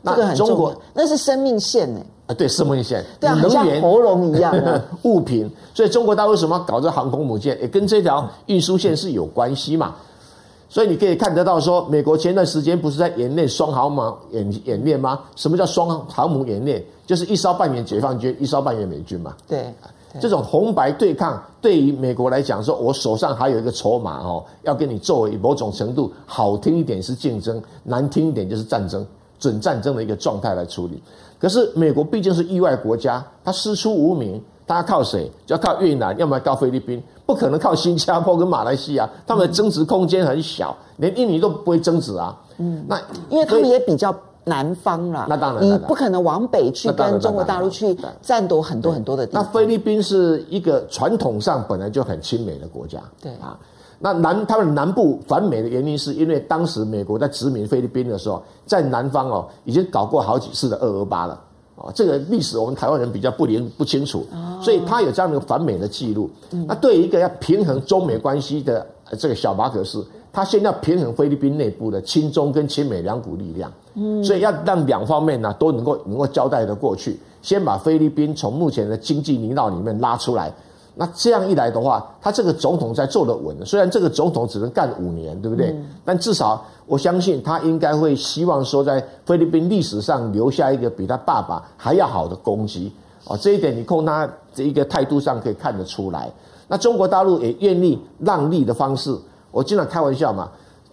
[0.00, 2.00] 那中国那是生命线呢？
[2.28, 4.54] 啊，对，生命线，对啊，像喉咙一样
[5.02, 5.50] 物品。
[5.74, 7.60] 所以中国大陆为什么要搞这航空母舰？
[7.60, 9.96] 也跟这条运输线是有关系嘛。
[10.68, 15.20] 所以你可以看得到，说美国前段时间不是在演练双航母演演练吗？
[15.34, 16.84] 什么叫双航母演练？
[17.06, 19.34] 就是一艘扮演解放军，一艘扮演美军嘛。
[19.48, 19.72] 对，
[20.12, 29.06] 对这种红白对抗，对于美国来讲，说我手上还有一个筹码哦，要跟你作为某种程度好听一点是竞争，难听一点就是战争，
[29.38, 31.02] 准战争的一个状态来处理。
[31.38, 35.28] 可是美国毕竟是域外国家，它师出无名，它要靠谁？
[35.46, 37.02] 就要靠越南，要么靠菲律宾。
[37.24, 42.34] 不可能靠新加坡跟马来西亚，他们的增值空间很小，连印尼都不会增值啊。
[42.58, 45.26] 嗯，那因为他们也比较南方啦。
[45.28, 49.42] 那当然，你不可能往北去跟中国大陆去占夺很多很多的地方。
[49.42, 52.98] 那菲律宾是一个传统上本来就很亲美的国家。
[53.20, 53.58] 对啊，
[53.98, 61.38] 那南他们南部反美的原因，是因为当时美国在殖民菲律宾的时候，在南方哦已经搞过好几次的二二八了。
[61.80, 64.26] 啊，这个历史我们台湾人比较不灵不清楚，
[64.60, 66.28] 所以他有这样的反美的记录。
[66.66, 68.86] 那对于一个要平衡中美关系的
[69.18, 73.72] 这个小马可斯，他现在要平衡菲律宾内部的亲中跟亲美两股力量，
[74.24, 80.52] 所以要让两方面呢都能够能够交代的过去，先把菲律宾从目前的经济泥淖里面拉出来。
[81.00, 85.68] 那这样一来的话，他这个总统在做得稳，虽然这个总统只能干五年，对不对？
[85.68, 92.92] 嗯、但至少我相信他应该会希望说，在菲律宾历史上留下一个比他爸爸还要好的功绩
[93.26, 93.38] 哦。
[93.40, 96.28] 这一点你从他这一个态度上可以看得出来。
[96.66, 99.16] 那中国大陆也愿意让利的方式，
[99.52, 100.50] 我经常开玩笑嘛，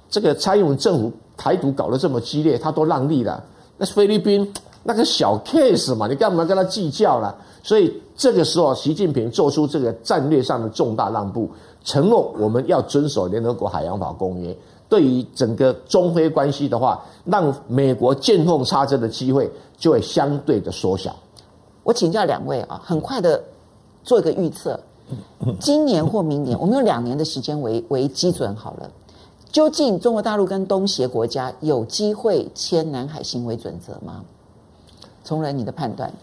[0.07, 3.43] 这个蔡英文政府台独搞得这么激烈，他都让利了，
[3.79, 7.35] 那菲律宾那个小 case 嘛，你干嘛跟他计较了？
[7.63, 11.49] 所以这个时候，习近平做出这个战略上的重大让步，
[11.84, 14.56] 承诺我们要遵守联合国海洋法公约。
[14.88, 21.15] 对于整个中非关系的话，让美国见缝插针的机会就会相对的缩小。
[21.84, 23.43] 我请教两位啊，很快的
[24.04, 24.80] 做一个预测，
[25.60, 28.89] 今年或明年，我们用两年的时间为为基准好了。
[29.51, 34.23] 究竟中国大陆跟东协国家有机会签南海行为准则吗？
[35.23, 36.13] 从仁，你的判断？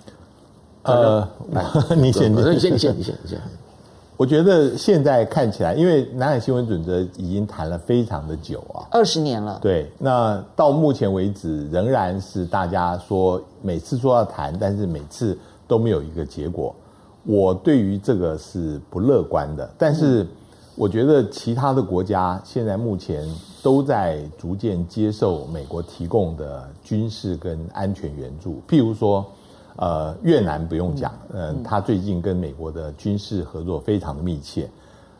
[0.82, 1.28] 呃，
[1.96, 3.38] 你先，你先，你先，你先，你先。
[4.16, 9.58] 我觉得现在看起来，因为南海新闻准则已经谈了非常的久啊，二十年了。
[9.60, 16.72] 对，那到目前为止，仍然是大家说每次说要谈，但是每次都没有一个结果。
[17.24, 20.24] 我对于这个是不乐观的，但是
[20.76, 23.26] 我觉得其他的国家现在目前
[23.60, 29.24] 都在逐渐接受美国提供的军事跟安全援助，譬如说。
[29.76, 34.68] 呃，越南不用讲，嗯，他最近跟美国的军事合作非常的密切，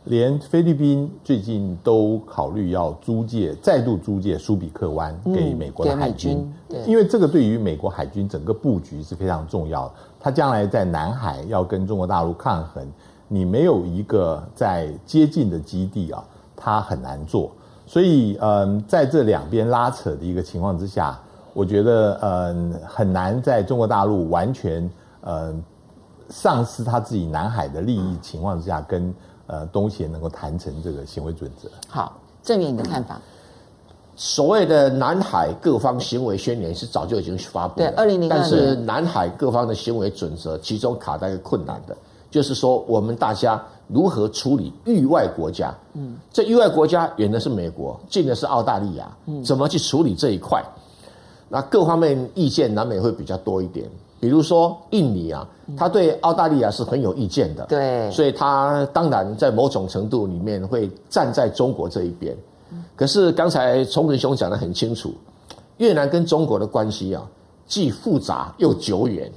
[0.05, 6.47] 连菲律宾最近都考虑要租借，再度租借苏比克湾给美国的海军，
[6.87, 9.95] 因为这个对于美国海军整个布局是非常重要的。
[10.21, 12.87] 他将来在南海要跟中国大陆抗衡，
[13.29, 16.23] 你没有一个在接近的基地啊，
[16.55, 17.51] 他很难做。
[17.87, 21.19] 所以，嗯，在这两边拉扯的一个情况之下。
[21.55, 24.91] 我觉得，嗯，很难在中国大陆完全，
[25.23, 25.63] 嗯，
[26.29, 29.15] 丧失他自己南海的利益情况之下，跟
[29.47, 31.69] 呃东协能够谈成这个行为准则。
[31.89, 33.21] 好，正面你的看法？
[34.15, 38.41] 所谓的南海各方行为宣言是早就已经发布了，对，二零零二年。
[38.41, 41.97] 但是南海各方的行为准则，其中卡在一个困难的，
[42.31, 45.75] 就是说我们大家如何处理域外国家？
[45.95, 50.63] 嗯，这域外国家远的是美国，近的是澳大利亚，嗯，怎么去处理这一块？
[51.55, 53.87] 那各方面意见难免会比较多一点，
[54.19, 62.35] 比如说印尼啊，他对澳大利亚是很有意见的，对，所以他当然在某种程度里面会站在中国这一边。
[62.97, 65.13] 可是刚才崇仁兄讲得很清楚，
[65.77, 67.23] 越南跟中国的关系啊，
[67.67, 69.31] 既复杂又久远，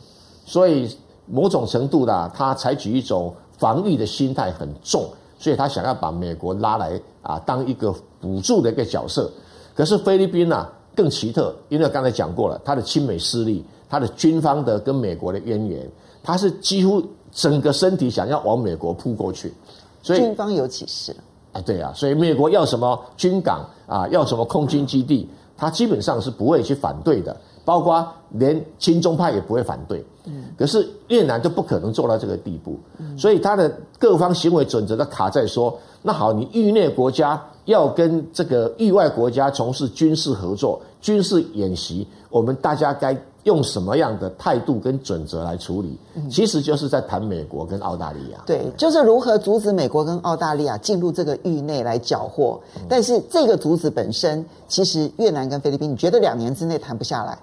[0.46, 0.90] 所以
[1.26, 5.04] 某种程度的他采取一种防御的心态很重，
[5.38, 9.30] 所以他想要把美国拉来啊当一个辅助的一个角色。
[9.74, 10.66] 可是菲律宾呢？
[10.96, 15.86] 更奇特，因为刚才讲过了，他的亲美势力，他的军方的跟美国的渊源，
[16.24, 19.54] 他是几乎整个身体想要往美国扑过去，
[20.02, 21.16] 所以军方有起势
[21.52, 30.04] 啊，对啊，所以美国要什么军港啊，要什么空军基地，他基本上是不会去反对的，包括连亲中派也不会反对。
[30.26, 32.80] 嗯，可是越南就不可能做到这个地步，
[33.18, 37.42] 所以他的各方行为准则都卡在说，那好，你域内国家。
[37.66, 45.98] 要跟这个域外国家从事军事合作、军事演习，我们大家该用什么样的态度跟准则来处理？
[46.30, 48.42] 其实就是在谈美国跟澳大利亚。
[48.46, 52.60] 对，就是如何阻止美国跟澳大利亚进入这个域内来缴获。
[52.88, 57.38] 但是这个阻止本身，其实越南跟菲律宾，你觉得两年之内谈不下来？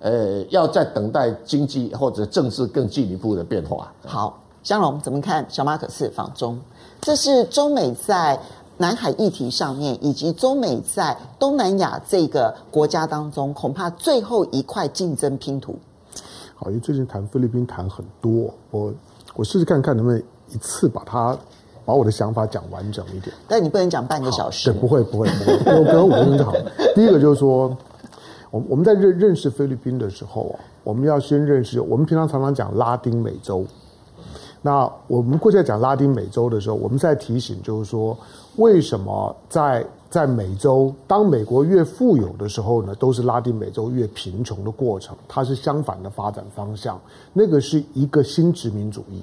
[0.00, 3.92] 呃，要在等待经济或者政治更进一步的变化。
[4.04, 5.44] 好，香龙怎么看？
[5.48, 6.58] 小马可仕访中，
[7.00, 8.38] 这是中美在。
[8.78, 15.76] 南海议题上面，以及中美在东南亚这个国家当中，恐怕最后一块竞争拼图。
[16.54, 18.94] 好，因为最近谈菲律宾谈很多，我
[19.34, 21.36] 我试试看看能不能一次把它
[21.84, 23.34] 把我的想法讲完整一点。
[23.46, 24.72] 但你不能讲半个小时。
[24.72, 26.52] 对，不会不会不会，我给五分钟就好。
[26.94, 27.76] 第一个就是说，
[28.50, 31.80] 我我们在认认识菲律宾的时候啊，我们要先认识。
[31.80, 33.64] 我们平常常常讲拉丁美洲。
[34.60, 38.18] 那我们过去在讲拉丁美洲的时候，我们在提醒，就是说，
[38.58, 47.00] 为什么在在美洲，当美国越富有的时候呢，都是拉丁美洲越贫穷的过程，它是相反的发展方向。
[47.32, 49.20] 那个是一个新殖民主义，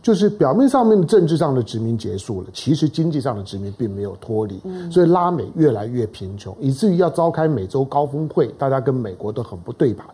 [0.00, 4.58] 就是表面上面的政治上的殖民结束了，其实经济上的殖民并没有脱离，
[4.90, 10.06] 所以拉美越来越贫穷，以至于要召开美洲高峰会，大家跟美国都很不对盘。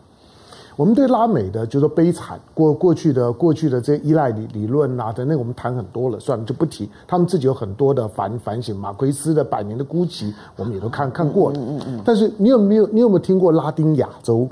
[0.76, 6.88] 我们对拉美的就是说悲惨过过去的过去的这些依赖理理论啊等等我们谈很多了，算了就不提。
[7.06, 11.58] 他们自己有很多的反反省，马奎斯的《百年的孤寂》，我们也都看看过了。
[11.58, 12.02] 嗯嗯嗯。
[12.04, 14.48] 但是你有没有你有没有听过拉丁亚洲？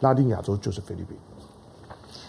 [0.00, 1.16] 拉丁亚洲就是菲律宾。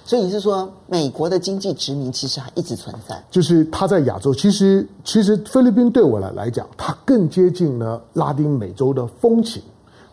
[0.04, 3.24] 所以你是说，美国的经济殖民其实还一直存在？
[3.32, 9.64] 就是它在亚洲，其实其实菲律宾对我来来讲，它更接近呢拉丁美洲的风情，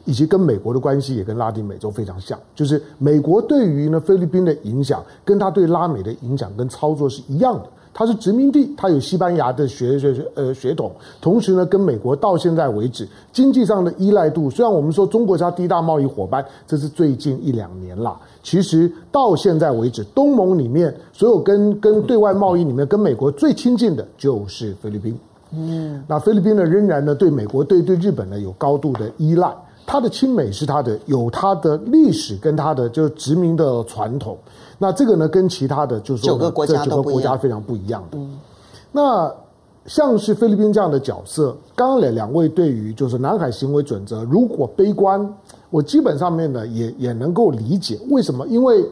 [0.09, 2.39] 以及跟美国的关系也跟拉丁美洲非常像。
[2.55, 7.65] 就是美国对于呢菲律宾的影响，跟他对拉美的影响跟操作是一样的。
[7.93, 18.17] 它是殖民地，它有西班牙的血血呃血统，同时呢，跟美国到现在为止经济上的依赖度，虽然我们说中国是它第一大贸易伙伴，这是最近一两年啦。
[18.43, 25.19] 其实到现在为止，东盟里面所有跟跟对外贸易里面跟美国最亲近的就是菲律宾。
[25.51, 29.53] 嗯，那菲律宾呢，仍然呢对美国对对日本呢有高度的依赖，
[29.91, 34.37] 它的亲美是它的有它的历史跟它的就是殖民的传统。
[34.77, 38.19] 那这个呢，跟其他的就是说九个国家这九个国家非常不一样的。
[38.19, 38.39] 嗯，
[38.93, 39.35] 那
[39.87, 45.27] 像是菲律宾这样的角色，刚刚两两位对于就是南海行为准则，如果悲观，
[45.71, 48.47] 我基本上面呢也也能够理解为什么？
[48.47, 48.85] 因为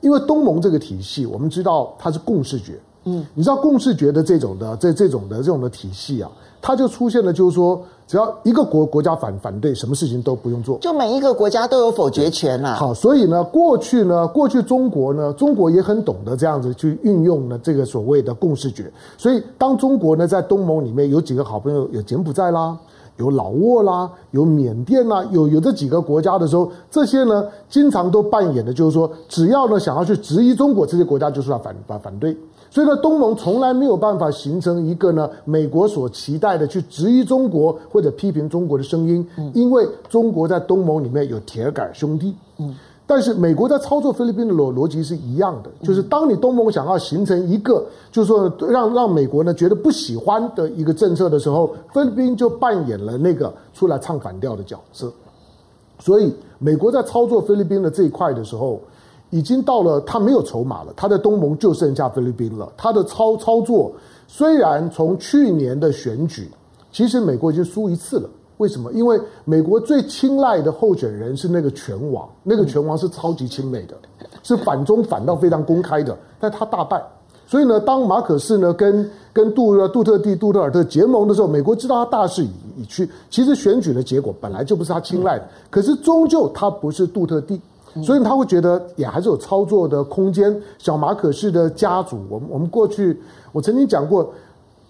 [0.00, 2.80] 因为东盟这个体系，我们知道它是共视觉。
[3.04, 6.28] 嗯，你知道共视觉的这种的这这种的这种的体系啊，
[6.60, 7.80] 它就出现了，就是说。
[8.12, 12.74] 只要一个国国家反反对，什么事情都不用做，就每一个国家都有否决权呐、啊。
[12.74, 18.92] 好，所以呢，过去呢，过去中国呢，中国也很懂得这样子去运用呢这个所谓的共识决。
[19.16, 22.76] 所以，当中国呢在东盟里面有几个好朋友，有柬埔寨啦，
[23.16, 32.36] 有老挝啦，有缅甸啦，有有这几个国家的时候，这些呢经常都扮演的就是说，只要呢想要去质疑中国，这些国家就是要反反反对。
[32.72, 42.34] 所以呢，东盟从来没有办法形成一个呢，美国所期待的去质疑中国或者批评中国的声音，因为中国在东盟里面有铁杆兄弟。
[42.56, 42.74] 嗯，
[43.06, 55.12] 但是美国在操作菲律宾的逻逻辑是一样的，就是当你东盟想要形成一个，就是说让让美国呢觉得不喜欢的一个政策的时候，菲律宾就扮演了那个出来唱反调的角色。
[55.98, 58.80] 所以，美国在操作菲律宾的这一块的时候。
[59.32, 60.92] 已经到了，他没有筹码了。
[60.94, 62.70] 他在东盟就剩下菲律宾了。
[62.76, 63.90] 他的操操作
[64.28, 66.50] 虽然从去年的选举，
[66.92, 68.28] 其实美国已经输一次了。
[68.58, 68.92] 为什么？
[68.92, 73.96] 因为美国最青睐的候选人是那个拳王，那个拳王是超级亲美的，
[74.42, 77.02] 是反中反到非常公开的，但他大败。
[77.46, 83.08] 所以呢，当马可仕呢跟跟杜杜特地杜特尔特结盟的时候，美国知道他大势已已去。
[83.30, 87.58] 其实选举的结果本来就不是他青睐的，可是终究他不是杜特地。
[88.00, 90.58] 所以他会觉得也还是有操作的空间。
[90.78, 93.20] 小马可仕的家族，我们我们过去
[93.50, 94.32] 我曾经讲过，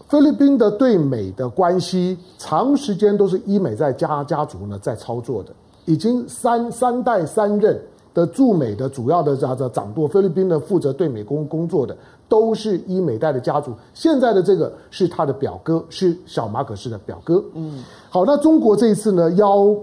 [0.07, 5.50] 菲律宾的对美的关系，长时间都是伊美在家家族呢在操作的，
[5.84, 7.80] 已经三三代三任
[8.14, 11.96] 的驻美的主要的这这掌舵，菲律宾的负责对美工工作的
[12.28, 13.72] 都是伊美代的家族。
[13.94, 17.42] 现在的这个是他的表哥，是小马可仕的表哥。
[17.55, 19.74] 嗯，好，那中国这一次呢邀。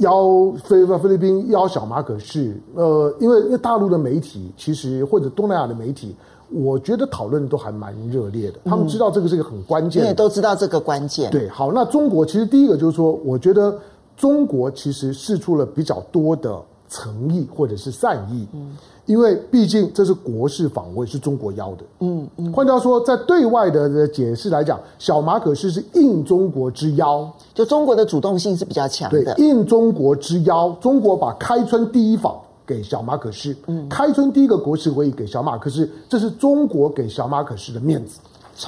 [0.00, 6.14] 邀菲菲律宾邀小马可是，呃，因为因为大陆的媒体其实或者东南亚的媒体，
[6.50, 8.58] 我觉得讨论都还蛮热烈的。
[8.64, 11.30] 他们知道这个是一个很关键，你也都知道这个关键。
[11.30, 13.78] 对，好，那中国其实第一个就是说，我觉得
[14.16, 18.46] 中国其实试出了比较多的诚意或者是善意。
[18.52, 18.76] 嗯。
[19.06, 21.84] 因为毕竟这是国事访问，是中国邀的。
[21.98, 22.52] 嗯嗯。
[22.52, 29.24] 换句话说，在对外的解释来讲，小马可是是应中国之邀，就中国的主动性是比较强的。
[29.24, 38.20] 对，应中国之邀，中国把开春第一访给小马可仕，嗯，开春第一个国事会议给小马可仕，这是中国给小马可仕的面子，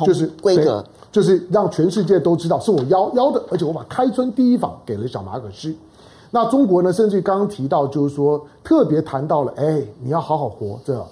[0.04, 5.72] 就是规格，就是让全世界都知道是我邀邀的，而且我把开春第一访给了小马可仕。
[6.34, 6.90] 那中国呢？
[6.90, 11.04] 甚至刚刚提到，就是说特别谈到了，哎，你要好好活着。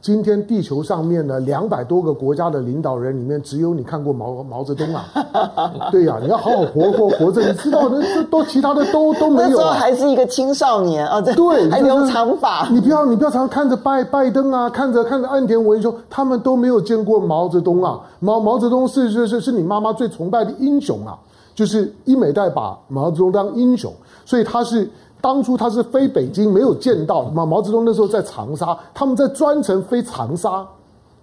[0.00, 5.04] 今天地球上面呢，两百多个国家的领导人里面，只有你看过毛毛泽东啊？
[5.90, 7.44] 对呀、啊，你要好好活活活着。
[7.44, 9.74] 你知道的，这都其他的都都没有、啊。
[9.74, 11.20] 还是一个青少年啊？
[11.20, 12.68] 对，还留长发。
[12.70, 17.98] 你不要，你不要常常看着拜拜登啊，看着看着岸田文雄，他们都没有见过毛泽东啊。
[18.20, 21.18] 毛毛泽东是是是是你妈妈最崇拜的英雄啊，
[21.58, 23.92] 就是伊美代把毛泽东当英雄。
[24.24, 24.88] 所以他是
[25.20, 30.64] 当初他是飞北京没有见到毛毛泽东那时候在长沙，他们在专程飞长沙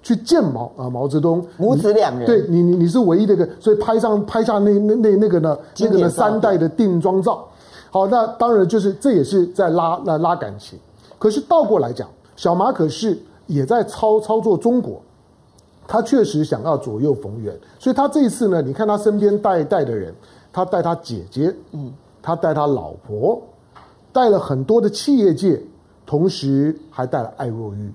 [0.03, 7.47] 去见毛啊毛泽东母子两人，对你你你是唯一的一个，所以拍上拍下那那那那个呢那个呢三代的定妆照。
[7.89, 10.77] 好，那当然就是这也是在拉拉拉感情。
[11.17, 13.17] 可是倒过来讲，小马可是
[13.47, 15.01] 也在操操作中国，
[15.87, 20.13] 他确实想要左右逢源，所以他这一次呢，你看他身边带带的人，
[20.51, 21.93] 他带他姐姐，嗯。
[22.27, 23.39] 他带他老婆，
[24.11, 25.61] 带了很多的企业界，
[26.07, 27.93] 同时还带了艾若玉。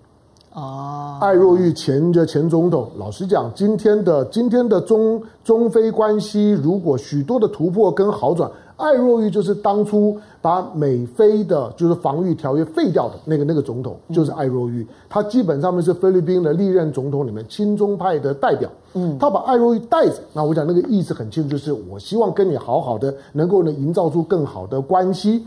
[0.52, 8.48] 哦，艾若玉前的前总统，老实讲，今天的今天的中中非关系，如果许多的突破跟好转，
[8.80, 14.86] 艾若玉就是当初把美菲的就是防御条约废掉的那个那个总统，就是艾若玉。
[15.08, 18.68] 他基本上面是菲律宾的历任总统里面亲中派的代表。
[18.94, 25.44] 嗯，他把艾若玉带着，那我讲那个意思很清楚，就是我希望跟你好好的，能够呢营造出更好的关系。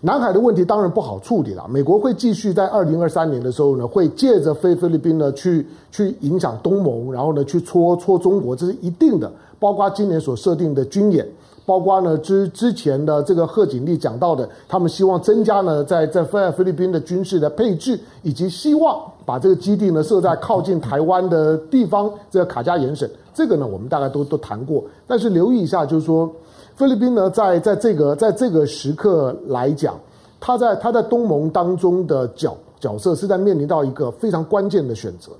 [0.00, 9.32] 南海的问题当然不好处理了，美国会继续在二零二三年的时候呢，会借着菲菲律宾呢去去影响东盟，然后呢去戳戳中国，这是一定的。
[9.58, 11.26] 包括今年所设定的军演，
[11.66, 26.30] 包括呢之之前的这个贺锦丽讲到的，他们希望增加呢在在菲菲律宾的军事的配置，以及希望把这个基地呢设在靠近台湾的地方，这个卡加延省，这个呢我们大概都都谈过，但是留意一下，就是说。
[26.76, 29.94] 菲律宾呢，在在这个在这个时刻来讲，
[30.40, 35.30] 他在他在东盟当中的角角色是在面临到一个非常关键的选择，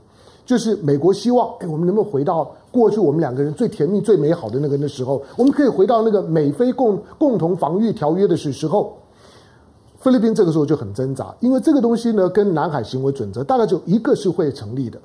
[0.44, 5.22] 就是美国希望，哎，我们能不能回到过去我们两个人最甜蜜、最美好的那个那时候？
[5.36, 8.96] 我们可以回到那个美菲共共同防御条约的时时候。
[9.98, 14.98] 菲律宾这个时候就很挣扎，因为这个东西呢，跟南海行为准则大概就一个是会成立的。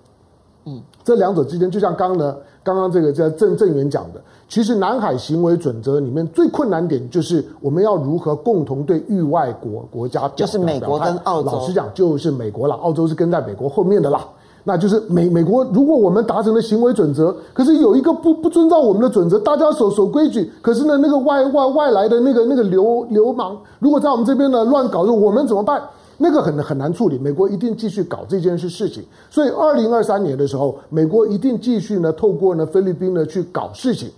[0.65, 11.49] 嗯，这两者之间，就像刚刚呢，刚刚这个在郑郑源讲的，其实南海行为准则里面最困难点就是我们要如何共同对域外国国家表，就是美国跟澳洲。
[11.49, 14.27] 老实讲，就是美国了，澳洲是跟在美国后面的啦。
[14.63, 25.81] 那就是美美国，如果我们达成了行为准则，可是有一个不不遵照我们的准则，大家守守规矩，可是呢，那个外外外来的那个那个流流氓，如果在我们这边呢乱搞，我们怎么办？
[26.17, 34.09] 那个很很难处理，美国一定继续搞这件事事情，所以二零二三年的时候，美国一定继续呢透过呢菲律宾呢去搞事情。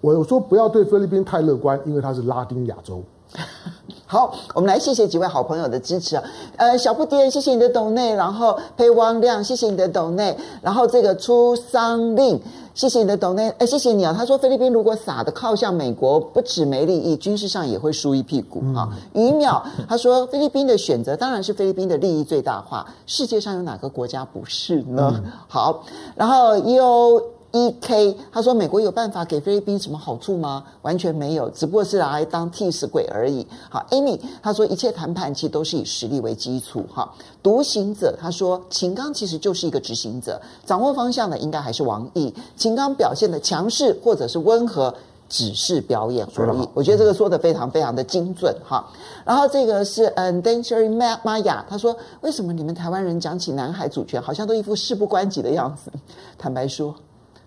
[0.00, 3.00] 我说不要对菲律宾太乐观，因为它是拉丁亚洲。
[4.08, 6.22] 好，我们来谢谢几位好朋友的支持啊，
[6.56, 12.40] 呃，小不点，谢谢你的斗内，然后裴汪亮，谢谢你的斗内，然后这个出桑令，
[12.72, 14.14] 谢谢你的斗内，哎，谢谢你啊。
[14.16, 18.88] 他说菲律宾如果撒的靠向美国，不止没利益，军事上也会输一屁股啊。
[19.12, 25.12] 于淼他说菲律宾的选择当然是菲律宾的利益最大化，世界上有哪个国家不是呢？
[25.16, 25.82] 嗯、好，
[26.14, 27.20] 然后又。
[27.56, 30.62] E K，他说美国有办法给菲律宾什么好处吗？
[30.82, 33.46] 完全没有，只不过是拿来当替死鬼而已。
[33.70, 36.84] 好，Amy，他说一切谈判其实都是以实力为基础。
[36.92, 37.10] 哈，
[37.42, 42.34] 独行者他说秦刚其实就是一个执行者，掌握方向的应该还是王毅。
[42.56, 44.94] 秦刚表现的强势或者是温和，
[45.26, 46.68] 只是表演而已。
[46.74, 48.54] 我觉得这个说的非常非常的精准。
[48.62, 48.86] 哈，
[49.24, 55.90] 然后这个是嗯 Dangery Maya，他说为什么你们台湾人讲起南海主权，好像都一副事不关己的样子？
[56.36, 56.94] 坦白说。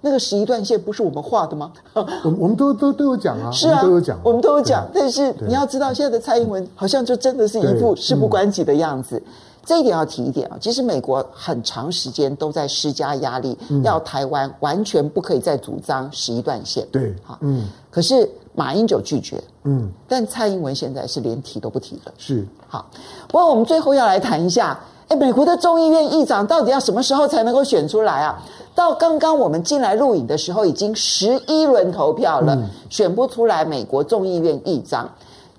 [0.02, 1.72] 那个十一段线不是我们画的吗？
[1.93, 2.06] 我
[2.39, 4.88] 我们都都都有讲啊，是啊，都有讲，我们都有讲。
[4.93, 9.22] 但是你要知道，现在的蔡英文好像就真的是一副事不关己的样子。
[9.66, 10.58] 这一点要提一点啊。
[10.60, 16.88] 其实美国很长时间都在施加压力，要台湾完全不可以再主张十一段线。
[16.91, 17.68] 对，好，嗯。
[17.91, 19.91] 可是马英九拒绝，嗯。
[20.08, 22.12] 但蔡英文现在是连提都不提了。
[22.18, 22.89] 是，好。
[23.28, 24.80] 不过我们最后要来谈一下，
[25.10, 28.39] 哎，美国的众议院议长到底要什么时候才能够选出来啊？
[28.76, 35.10] 到刚刚我们进来录影的时候，已经十一轮投票了，嗯、选不出来美国众议院议长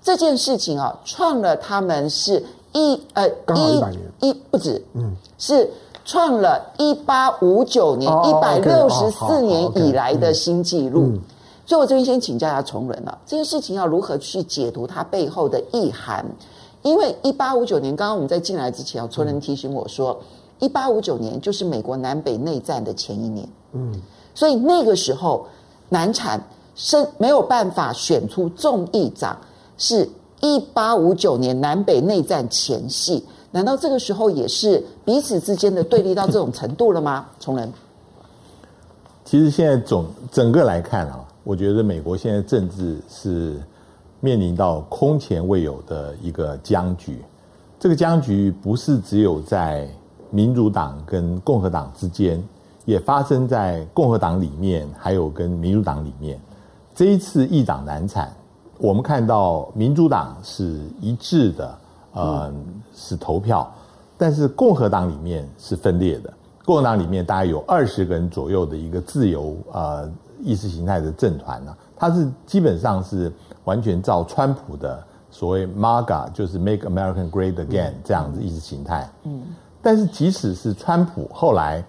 [0.01, 2.41] 这件事情啊，创了他们是
[2.71, 3.27] 一呃
[4.19, 5.69] 一一不止，嗯，是
[6.05, 11.01] 创了一八五九年一百六十四年以来的新纪录。
[11.07, 11.19] 嗯、
[11.65, 16.25] 所以，我这边先请教一下崇仁了，这件事情要如何去解读它背后的意涵？
[16.81, 20.21] 因为一八五九年，刚刚我们在进来之前，崇仁提醒我说。
[20.59, 23.99] 一八五九年就是美国南北内战的前一年，嗯，
[24.35, 25.43] 所以那个时候
[25.89, 26.39] 难产
[26.75, 29.35] 是没有办法选出众议长，
[29.79, 30.07] 是
[30.39, 37.25] 一八五九年南北内战前夕，难道这个时候也是彼此之间的对立到这种程度了吗？
[37.39, 37.73] 崇仁，
[39.25, 43.59] 其实现在总整个来看啊，我觉得美国现在政治是
[44.21, 47.21] 面临到空前未有的一个僵局，
[47.77, 49.85] 这个僵局不是只有在。
[50.33, 52.41] 民主党跟共和党之间，
[52.85, 56.39] 也发生在共和党里面，还有跟民主党里面。
[56.95, 58.33] 这一次议长难产，
[58.77, 61.77] 我们看到民主党是一致的，
[62.13, 62.49] 呃，
[62.95, 63.69] 是投票，
[64.17, 66.33] 但是共和党里面是分裂的。
[66.63, 70.09] 共和党里面大概有二十个人左右的一个自由呃
[70.39, 73.29] 意识形态的政团呢，它是基本上是
[73.63, 79.09] 完全照川普的所谓 MAGA，就是 Make America Great Again 这样子意识形态。
[79.23, 79.41] 嗯。
[79.81, 81.83] 但是，即使是川普后来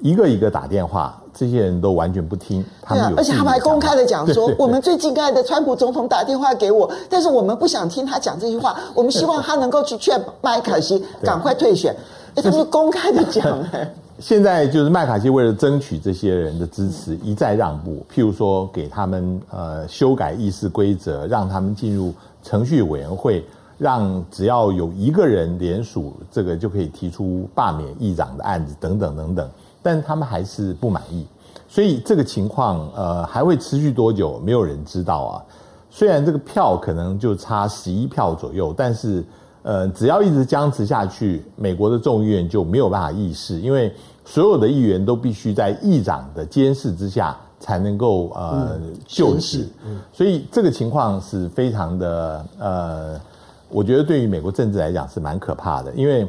[0.00, 2.64] 一个一个打电话，这些人都完全不听。
[2.80, 8.76] 他们有，而且他们还公开的讲说：“我们最敬爱的川普总统打电话给我，但是我们不想听他讲这句话。
[8.94, 11.94] 我们希望他能够去劝麦卡锡赶快退选。”
[12.34, 13.58] 他们公开的讲，
[14.22, 23.44] 现在就是麦卡锡为了争取这些人的支持，一再让步，譬如说给他们呃修改议事规则，让他们进入程序委员会，
[23.78, 29.50] 让只要有一个人联署，这个就可以提出罢免议长的案子等等等等，
[29.82, 31.26] 但他们还是不满意，
[31.66, 35.42] 所以这个情况呃还会持续多久，没有人知道啊。
[35.90, 39.24] 虽然这个票可能就差十一票左右，但是。
[39.64, 43.94] 呃，只要一直僵持下去，美国的众议院就没有办法议事，因为
[44.24, 49.68] 所有的议员都必须在议长的监视之下才能够呃就职，
[50.12, 53.20] 所以这个情况是非常的呃，
[53.68, 56.26] 我觉得对于美国政治来讲是蛮可怕的，因为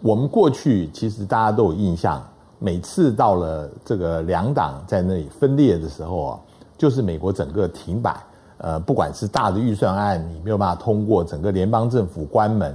[0.00, 2.22] 我们过去其实大家都有印象，
[2.58, 6.40] 每次到了这个两党在那里分裂的时候啊，
[6.76, 8.16] 就是美国整个停摆。
[8.58, 12.74] 呃，不管是大的预算案，你没有办法通过，整个联邦政府关门。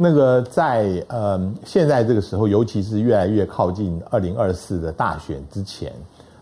[0.00, 5.92] 那个在呃现在这个时候，尤其是越来越靠近二零二四的大选之前，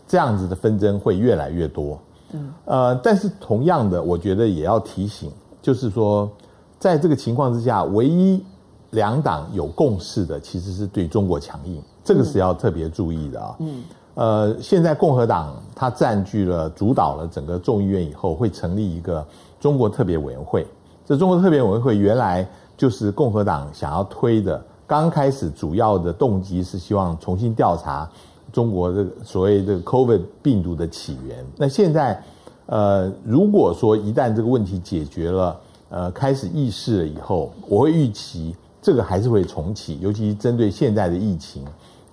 [0.07, 1.99] 这样子的纷争会越来越多。
[2.33, 5.31] 嗯，呃，但是同样的，我觉得也要提醒，
[5.61, 6.29] 就是说，
[6.77, 8.43] 在这个情况之下，唯一
[8.91, 13.55] 两党有共识的，其实是对中国强硬，这个是要特别注意的啊。
[13.59, 13.83] 嗯。
[14.13, 19.25] 呃，现在共和党它占据了主导了整个众议院以后，会成立一个
[19.59, 20.65] 中国特别委员会。
[21.05, 22.45] 这中国特别委员会原来
[22.77, 28.09] 就是共和党想要推的，刚开始主要的动机是希望重新调查
[28.53, 31.43] 中国这个所谓这个 COVID 病毒的起源。
[31.57, 32.23] 那现在，
[32.67, 35.59] 呃，如果说一旦这个问题解决了，
[35.89, 41.65] 呃，开始议事了以后，我会预期这个还是会重启，尤其针对现在的疫情。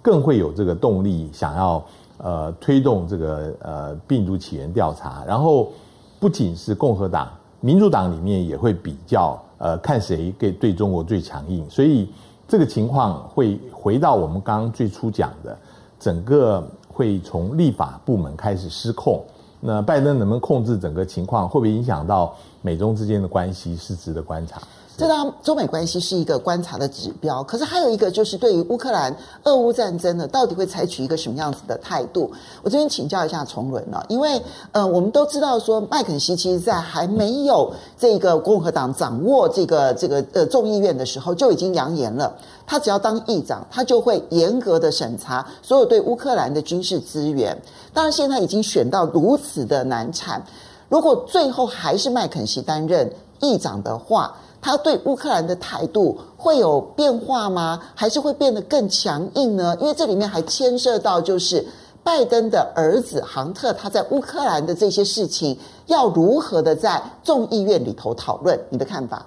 [0.03, 1.83] 更会有这个动力，想要
[2.19, 5.73] 呃推动这个呃病毒起源调查，然后
[6.21, 7.27] 不仅是共和党，
[7.61, 12.07] 民主党里面也会比较呃看谁给对中国最强硬，所以
[12.47, 15.57] 这个情况会回到我们刚刚最初讲的，
[15.99, 19.25] 整个会从立法部门开始失控。
[19.61, 24.61] 那拜登能不能控制整个情况，会不会影响到美中之间的关系，是值得观察。
[24.97, 32.31] 这当中美关系是一个观察的指标，可是还有一个就是对于乌克兰俄乌战争呢，到底会采取一个什么样子的态度？
[32.63, 34.41] 我这边请教一下崇伦呢，因为
[34.71, 42.33] 呃，我们都知道说麦肯锡其实在还没有这个共和党掌握这个这个呃众议院的时候，就已经扬言了，
[42.65, 47.61] 他只要当议长，他就会严格的审查所有对乌克兰的军事资源。
[47.93, 50.41] 当然，现在已经选到如此的难产，
[50.89, 54.33] 如果最后还是麦肯锡担任议长的话，
[54.65, 57.79] 他对乌克兰的态度会有变化吗？
[57.95, 59.77] 还是会变得更强硬呢？
[59.79, 61.63] 因为这里面还牵涉到就是
[62.03, 65.55] 拜登的儿子杭特，他在乌克兰的这些事情
[65.85, 68.59] 要如何的在众议院里头讨论？
[68.71, 69.27] 你的看法？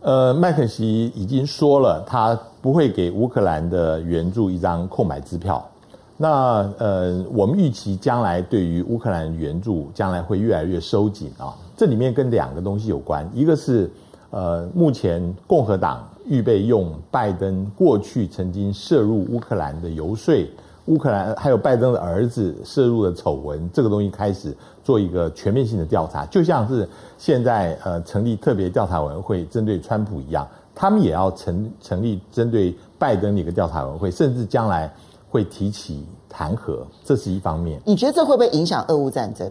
[0.00, 5.62] 呃，麦肯锡已经说了，他不会给乌克兰的援助一张空白支票。
[6.16, 11.54] 那呃，我们预期将来对于乌克兰援助将来会越来越收紧啊。
[11.76, 13.90] 这里面跟两个东西有关，一个是。
[14.30, 20.46] 呃，目前共和党预备用拜登过去曾经涉入乌克兰的游说，
[20.84, 24.54] 乌克兰还有拜登的儿子涉入的丑闻，这个东西开始
[24.84, 34.92] 做一个全面性的调查，就像是现在呃成立特别调查委员会针对川普一样，他们也要成成立针对拜登的一个调查委员会，甚至将来
[35.30, 37.80] 会提起弹劾，这是一方面。
[37.86, 39.50] 你觉得这会不会影响俄乌战争？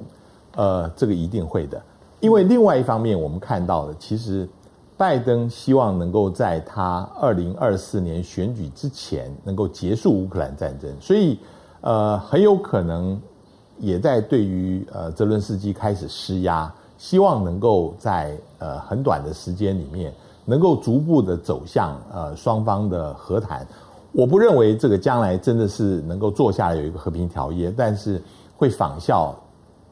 [0.56, 1.82] 呃，这个一定会的，
[2.20, 4.48] 因为另外一方面我们看到的其实。
[4.98, 11.40] 拜登希望能够在他二零二四年选举之前能够结束乌克兰战争，所以
[11.82, 13.22] 呃很有可能
[13.78, 20.12] 也在对于呃泽伦斯基开始施压，希望能够在呃很短的时间里面
[20.46, 23.68] 能够逐步的走向呃双方的和谈。
[24.12, 28.20] 我不认为这个将来真的是能够坐下来有一个和平条约，但是
[28.58, 29.36] 会仿效。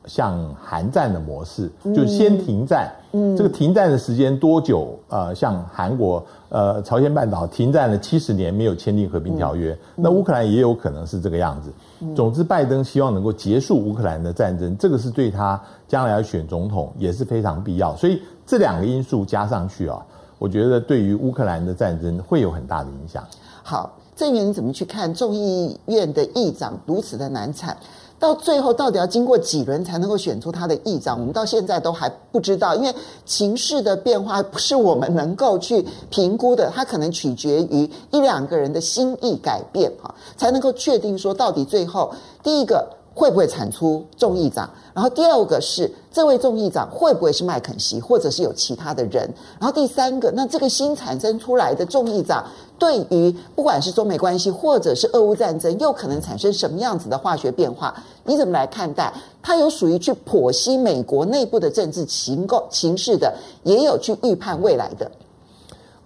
[0.08, 2.91] 像韩战的模式，就先停战。
[3.12, 4.97] 嗯，这个停战的时间多久？
[5.08, 9.78] 呃，像韩国、呃，朝鲜半岛停战了七十年，没有签订和平条约。
[9.95, 11.72] 那乌克兰也有可能是这个样子。
[12.14, 17.95] 总之，拜登希望能够结束乌克兰的战争，这个是对他将来要选总统也是非常必要。
[17.95, 20.06] 所以这两个因素加上去啊，
[20.38, 23.24] 我觉得对于乌克兰的战争会有很大的影响。
[23.64, 27.76] 好，郑源你怎么去看众议院的议长如此的难产？
[28.18, 31.20] 到最后，到底要经过几轮才能够选出他的议长？
[31.20, 32.95] 我们到现在都还不知道，因为
[33.26, 42.11] 情势的变化不是我们能够去评估的，它可能取决于一两个人的心意改变，哈，才能够确定说到底最后
[42.41, 52.45] 第一个会不会产出众议长，然后第二个是这位众议长会不会是麦肯锡，或者是有其他的人，然后第三个，那这个新产生出来的众议长
[52.78, 57.93] 对于不管是中美关系或者是俄乌战争，又可能产生什么样子的化学变化？
[58.23, 59.13] 你怎么来看待？
[59.41, 65.09] 它有属于去剖析美国内部的政治情构情势的，也有去预判未来的。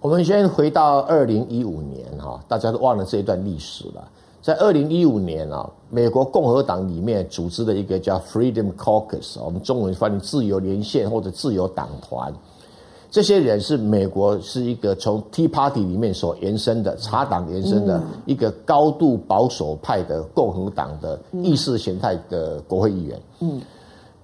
[0.00, 4.08] 我们先回到二零一五年哈，大家都忘了这一段历史了。
[4.42, 12.32] 在二零一五年啊，美国共和党里面组织的一个叫 Freedom Caucus，我们中文翻译自由连线或者自由党团。
[13.10, 23.20] 这些人是美国是一个从 Tea Party 里面所延伸的茶党延伸的一个高度保守派的共和党的意识形态的国会议员。
[23.40, 23.60] 嗯，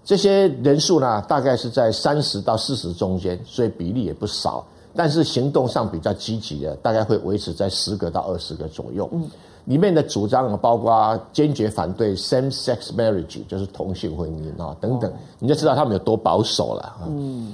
[0.05, 4.65] 这些人数呢，大概是在三十到四十中间，所以比例也不少。
[4.95, 9.07] 但是行动上比较积极的，大概会维持在十个到二十个左右。
[9.13, 9.29] 嗯，
[9.67, 16.97] 里面的主张包括坚决反对 same-sex marriage，就是同性婚姻啊等等，你就知道他们有多保守了。
[17.09, 17.53] 嗯，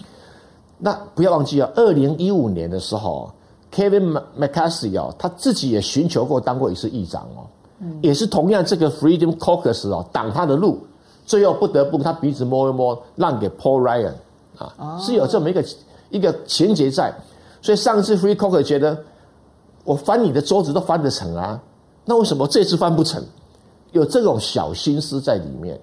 [0.85, 3.31] 那不要忘记啊，二零一五年的时候
[3.73, 7.47] ，Kevin McCarthy 哦，他自己也寻求过当过一次议长哦，
[8.01, 10.81] 也是同样这个 Freedom Caucus 哦挡他的路，
[11.25, 14.15] 最后不得不他鼻子摸一摸，让给 Paul Ryan
[14.59, 15.65] 啊，是有这么一个
[16.11, 17.15] 一个情节在。
[17.61, 18.99] 所以上次 Free Caucus 觉得
[19.85, 21.63] 我翻你的桌子都翻得成啊，
[22.05, 23.23] 那为什么这次翻不成？
[23.93, 25.79] 有这种小心思在里面。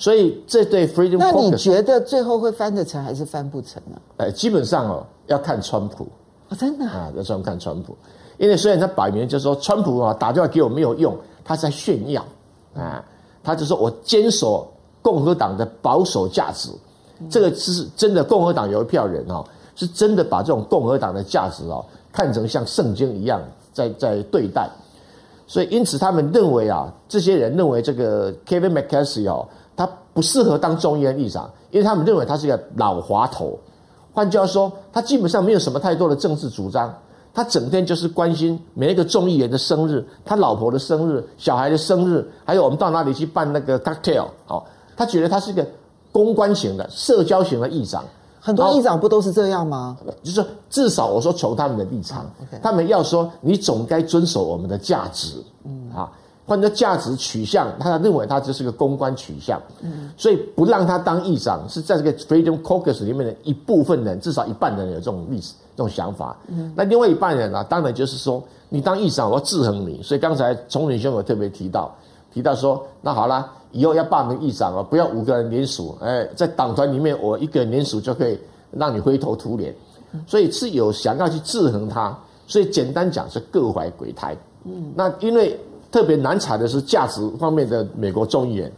[0.00, 4.00] 所以这对 Freedom 那你觉得最后会翻得成还是翻不成呢？
[4.16, 6.08] 哎，基本上哦，要看川普。
[6.48, 7.94] 啊，真的啊，要专看川普，
[8.38, 12.24] 因为虽然他摆明就是说川普啊打电话给我没有用，他在炫耀。
[12.74, 13.04] 啊，
[13.44, 14.72] 他就说我坚守
[15.02, 16.70] 共和党的保守价值，
[17.28, 19.44] 这个是真的，共和党有一票人哦。
[19.76, 21.82] 是真的把这种共和党的价值哦
[22.12, 23.40] 看成像圣经一样
[23.72, 24.68] 在在对待，
[25.46, 33.58] 所以因此他们认为啊，这些人认为这个 Kevin McCarthy 哦，他不适合当众议院议长，因为他们认为他是一个老滑头。
[34.12, 36.92] 换句话说，他基本上没有什么太多的政治主张，
[37.32, 44.62] 他整天就是关心每一个众议员的生日、他老婆的生日、小孩的生日，还有我们到哪里去办那个 cocktail 哦，
[44.96, 45.64] 他觉得他是一个
[46.10, 48.04] 公关型的、社交型的议长。
[48.42, 49.96] 很多议长不都是这样吗？
[50.22, 52.24] 就是至少我说从他们的立场，
[52.62, 56.10] 他们要说你总该遵守我们的价值，嗯啊，
[56.50, 71.94] 换作价值取向，他认为他这是个公关取向，嗯，所以不让他当议长是在这个 Freedom Caucus 里面的一部分人，至少一半人有这种历史这种想法，嗯，那另外一半人呢、啊，当然就是说你当议长我要制衡你，所以刚才崇仁兄有特别提到
[72.34, 73.48] 提到说，那好啦。
[73.72, 78.36] 以后要罢免议长哦，不要五个人联署，哎，在党团里面我一个人联署就可以
[78.72, 79.72] 让你灰头土脸，
[80.26, 84.36] 所以是有想要去制衡他，所以简单讲是各怀鬼胎。
[84.64, 85.56] 嗯，那因为
[85.90, 88.72] 特别难产的是价值方面的美国众议员，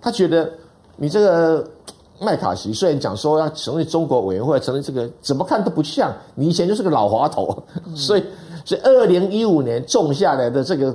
[0.00, 0.50] 他觉得
[0.96, 1.66] 你这个
[2.20, 7.62] 麦卡锡虽然讲说要成立中国委员会，成立这个怎么看都不像，你以前就是个老滑头，
[7.94, 8.24] 所以
[8.64, 10.94] 所以二零一五年种下来的这个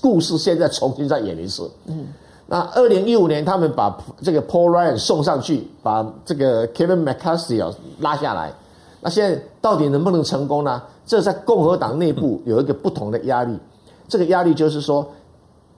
[0.00, 1.70] 故事，现在重新再演一次。
[1.86, 2.06] 嗯。
[2.48, 8.52] 那二零一五年，他们把这个 Paul Ryan 送上去，把这个 Kevin McCarthy 拉下来。
[9.00, 10.80] 那现在到底能不能成功呢？
[11.04, 13.58] 这在共和党内部有一个不同的压力。
[14.08, 15.06] 这个压力就是说，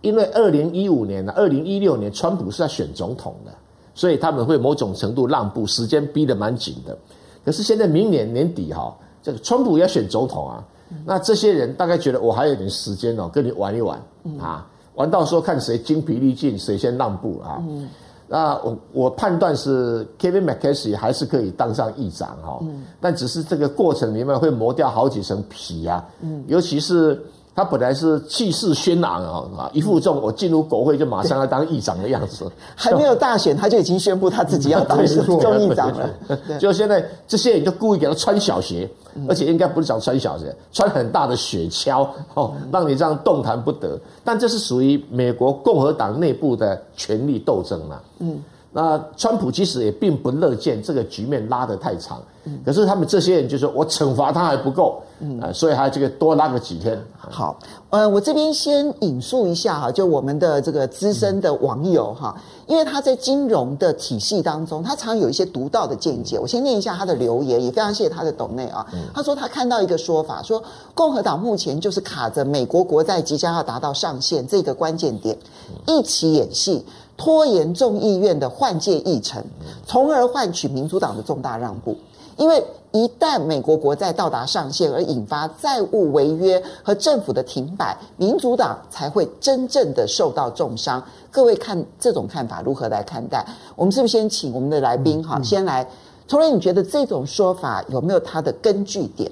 [0.00, 3.52] 因为二零一五年呢，二零一六年川普是在选总统的，
[3.94, 6.96] 所以他们会某种程度让步，时间逼得蛮紧的。
[7.44, 10.64] 可是现在明年年底哈，这个川普要选总统啊，
[11.04, 14.00] 那这些人大概觉得我还有点时间哦，跟你玩一玩
[14.38, 14.66] 啊。
[14.94, 17.58] 玩到说看谁精疲力尽，谁先让步啊？
[17.60, 17.88] 嗯、
[18.26, 27.20] 那我我判断是 Kevin McCarthy 还是可以当上议长哈，嗯、但只是这个过程里面会磨掉好几层皮啊，嗯、尤其是。
[27.58, 29.20] 他本来是气势轩昂
[29.56, 34.96] 啊，一副这种我进入国会就马上要当议长的样子，还没有大选他就已经宣布他自己要当
[35.26, 36.08] 众议长了。
[36.60, 38.88] 就现在这些人就故意给他穿小鞋，
[39.28, 43.98] 而且应该不是想穿小鞋，穿很大的雪橇哦，让你这样动弹不得。
[44.22, 47.98] 但这是属于美国共和党内部的权力斗争嘛。
[48.20, 48.40] 嗯。
[48.80, 52.22] 那川普其实也并不乐见这个局面拉得太长，
[52.64, 56.96] 可是他们这些人就说，我惩罚他还不够，嗯，所以还这个多拉个几天。
[57.18, 57.58] 好，
[57.90, 66.38] 呃，我这边先引述一下哈，就我们的这个资深的网友哈，因为他在金融的体系当中，他常有一些独到的见解。
[66.38, 68.86] 我先念一下他的留言，也非常谢谢他的抖内啊。
[69.12, 70.62] 他说他看到一个说法，说
[70.94, 75.36] 共和党目前就是卡着美国国债即将要达到上限这个关键点，
[75.88, 76.84] 一起演戏。
[77.18, 79.44] 拖延众议院的换届议程，
[79.84, 81.94] 从而换取民主党的重大让步。
[82.36, 91.02] 因为一旦美国国债到达上限，而引发债务违约和政府的停摆，民主党才会真正的受到重伤。
[91.32, 93.44] 各位看这种看法如何来看待？
[93.74, 95.84] 我们是不是先请我们的来宾哈，先来？
[96.28, 99.28] 崇仁，你觉得这种说法有没有它的根据点？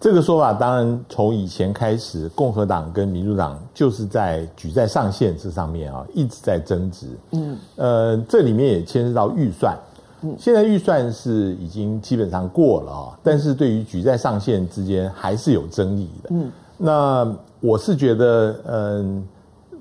[0.00, 7.06] 这个说法当然从以前开始，共和党跟民主党就是在举债上限这上面啊一直在争执。
[7.32, 9.76] 嗯，呃，这里面也牵涉到预算。
[10.22, 16.30] 嗯，现在预算是已经基本上过了啊，但是对于举债上限之间还是有争议的。
[16.32, 19.22] 嗯，那我是觉得，嗯，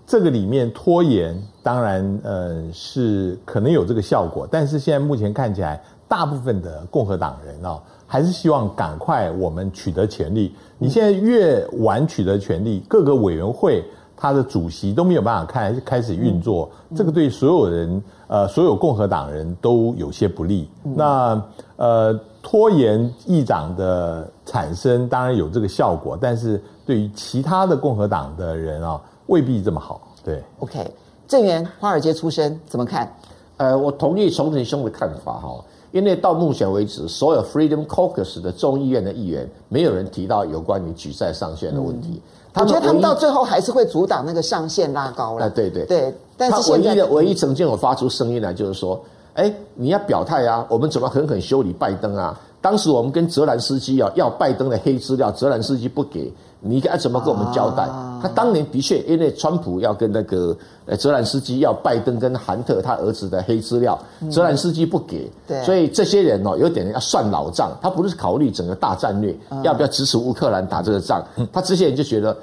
[0.05, 7.81] 这个里面拖延当然，嗯，是可能有这个效果，但是现在目前看起来，大部分的共和党人啊。
[8.11, 10.51] 还是希望赶快我们取得权利。
[10.79, 13.85] 你现在越晚取得权利，各个委员会
[14.17, 20.67] 他的主席都没有办法开开始运作，这个对所有人呃所有共和党人都有些不利。
[20.81, 21.39] 那
[21.75, 30.01] 呃拖延议长的产生当然有这个效果，但是对于其他的共和党的人啊未必这么好。
[30.23, 30.91] 对，OK，
[31.27, 33.15] 郑源华尔街出身怎么看？
[33.57, 35.63] 呃，我同意崇承兄的看法哈。
[35.91, 42.21] 因为到目前为止，所有 Freedom Caucus 的众议院的议员，没有人提到有关于举债上限的问题。
[42.55, 45.45] 我觉得他们到最后还是会阻挡那个上限拉高了。
[45.45, 46.13] 啊，对对对。
[46.35, 48.99] 但是他唯一的唯一曾经有发出声音来，就是说，
[49.33, 52.39] 哎，你要表态啊，我们怎么狠狠修理拜登啊？
[52.61, 56.31] 当时我们跟泽兰斯基啊要拜登的黑资料，泽兰斯基不给。
[56.61, 57.83] 你该怎么跟我们交代？
[57.83, 60.53] 啊、他当年的确，因为川普要跟那个
[60.85, 63.97] 呃泽兰斯基要拜登跟韩特他儿子的黑资料，
[64.29, 65.31] 泽兰斯基不给，
[65.63, 67.71] 所以这些人哦有点要算老账。
[67.81, 71.23] 他不是考虑整个大战略，啊、要不要支持乌克兰打这个仗？
[71.37, 72.35] 嗯、他这些人就觉得，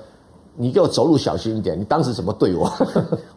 [0.57, 1.79] 你给我走路小心一点。
[1.79, 2.67] 你当时怎么对我？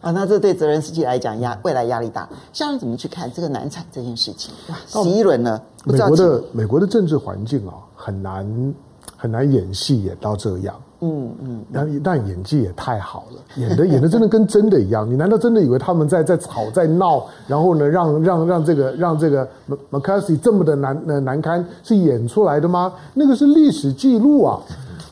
[0.00, 2.28] 啊， 那这对泽连斯基来讲压未来压力大。
[2.52, 4.52] 像你怎么去看这个难产这件事情？
[4.68, 5.60] 哇，十一轮呢？
[5.84, 8.74] 美国的美国的政治环境啊，很难。
[9.16, 15.06] 很难演戏演到这样，嗯嗯，但但演技也太好了，演的演的真的跟真的一样。
[15.06, 19.46] 你难道真的以为他们在在吵在闹，然后呢，让让让这个让这个
[19.90, 22.94] McCarthy 这么的难呃难堪是演出来的吗？
[23.12, 24.58] 那个是历史记录啊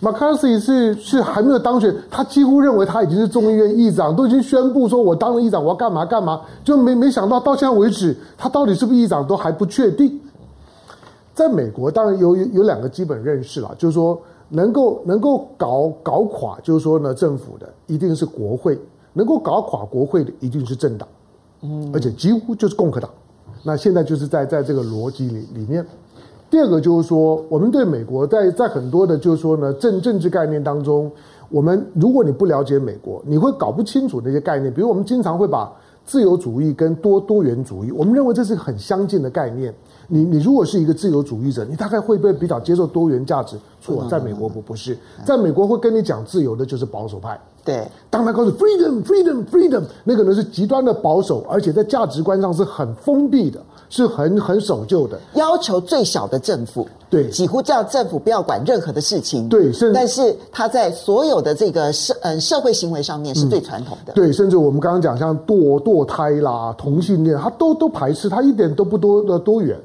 [0.01, 10.20] ！McCarthy 是是还没有当选，他几乎认为他已经是众议院议长，都已经宣布说我当了议长，我要干嘛干嘛，就没没想到到现在为止，他到底是不是议长都还不确定。
[11.34, 14.20] 在美国，当然有有有两个基本认识了，就是说
[14.51, 18.78] 能够能够搞搞垮，就是说呢，政府的一定是国会，
[19.12, 21.09] 能够搞垮国会的一定是政党，
[21.62, 23.11] 嗯，而且几乎就是共和党。
[23.64, 25.84] 那现在就是在在这个逻辑里里面。
[26.51, 31.11] 第二个就是说，我们对美国在在很多的，就是说呢，政政治概念当中，
[31.51, 34.72] 我们如果你不了解美国，你会搞不清楚那些概念。
[34.72, 35.70] 比如我们经常会把
[36.07, 39.74] 自由主义跟多多元主义，我们认为这是很相近的概念。
[40.11, 43.59] 你你如果是一个自由主义者，你大概会不会比较接受多元价值？
[43.78, 44.96] 错，在美国不不是，
[45.26, 47.38] 在美国会跟你讲自由的就是保守派。
[47.62, 53.61] 对，当他告诉 freedom freedom freedom，那个呢是极端的保守，而且在价值观上是很封闭的，
[53.91, 56.86] 是很很守旧的，要求最小的政府。
[57.11, 59.49] 对，几乎叫政府不要管任何的事情。
[59.49, 64.12] 对，但是他在所有的这个社嗯社会行为上面是最传统的。
[64.12, 69.78] 嗯、对，甚至我们刚刚讲像堕堕胎啦、同性恋，他都都排斥，他一点都不多的多元。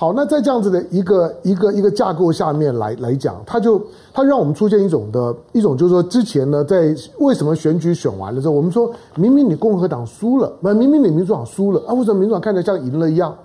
[0.00, 3.82] 好，那在这样子的一个一个一个架构下面来来讲，他就
[4.14, 13.36] 他让我们出现一种的一种，就是说之前呢，在为什么选举选完了之后，我们说明明你共和党输了，不，明明你民主党输了啊，为什么民主党看起来像赢了一样？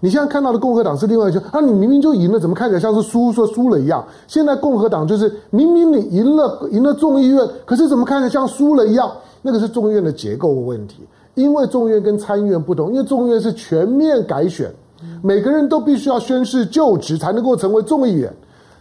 [0.00, 4.06] 你现在看到的共和党是另外一个啊，你明明就赢了，怎么看起来像是输说输了一样？
[4.26, 9.10] 现在共和党就是明明你赢了赢了众议院，可是怎么看起来像输了一样？
[9.40, 11.04] 那个是众议院的结构问题，
[11.36, 14.70] 因为众议院跟参议院不同，因为众议院是全面改选。
[15.22, 18.32] 每个人都必须要宣誓就职才能够成为众议员，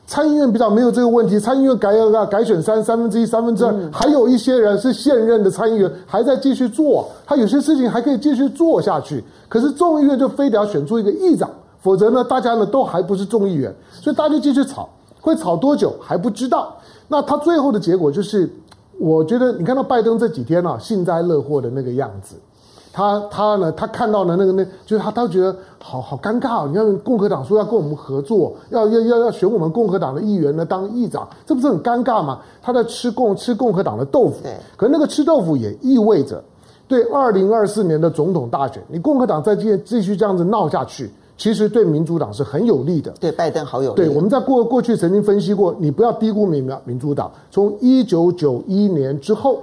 [0.07, 9.23] 参议院比较没有这个问题，参议院改改改选三三分之一三分之二，还有一些人是现任的参议员还在继续做，他有些事情还可以继续做下去。
[9.47, 11.49] 可是众议院就非得要选出一个议长，
[11.79, 14.89] 否则呢，大家呢都还不是众议员，所以大家就继续吵，
[15.21, 16.75] 会吵多久还不知道。
[17.07, 18.49] 那他最后的结果就是，
[18.97, 22.35] 我觉得你看到拜登这几天啊幸灾乐祸的那个样子。
[22.93, 23.71] 他他呢？
[23.71, 26.67] 他看到了那个那，就是他他觉得好好尴尬哦。
[26.67, 32.39] 你看共和党说要跟我们合作，要要要要选我们共和党的议员呢当议长，这不是很尴尬吗？
[32.61, 34.43] 他在吃共吃共和党的豆腐。
[34.75, 36.43] 可是那个吃豆腐也意味着，
[36.87, 43.09] 对二零二四年的总统大选，你共和党再继继续这样子闹下去，其实对民主党是很有利的。
[43.21, 43.95] 对拜登好有利。
[43.95, 47.31] 对，我们在过过去曾经分析过，你不要低估民民主党。
[47.49, 49.59] 从一九九一年之后，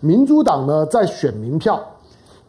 [0.00, 1.80] 民主党呢在选民票。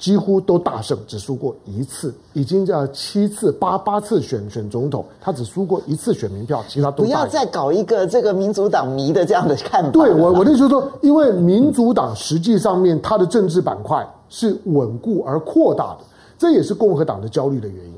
[0.04, 9.92] 几乎都大胜，只输过一次，已经叫七次八八次选选总统，他只输过一次选民票，其他都不要再搞一个这个民主党迷的这样的看法。
[9.92, 16.00] 对我，我的意思说，因为民主党实际上面它的政治板块是稳固而扩大的，
[16.38, 17.94] 这也是共和党的焦虑的原因。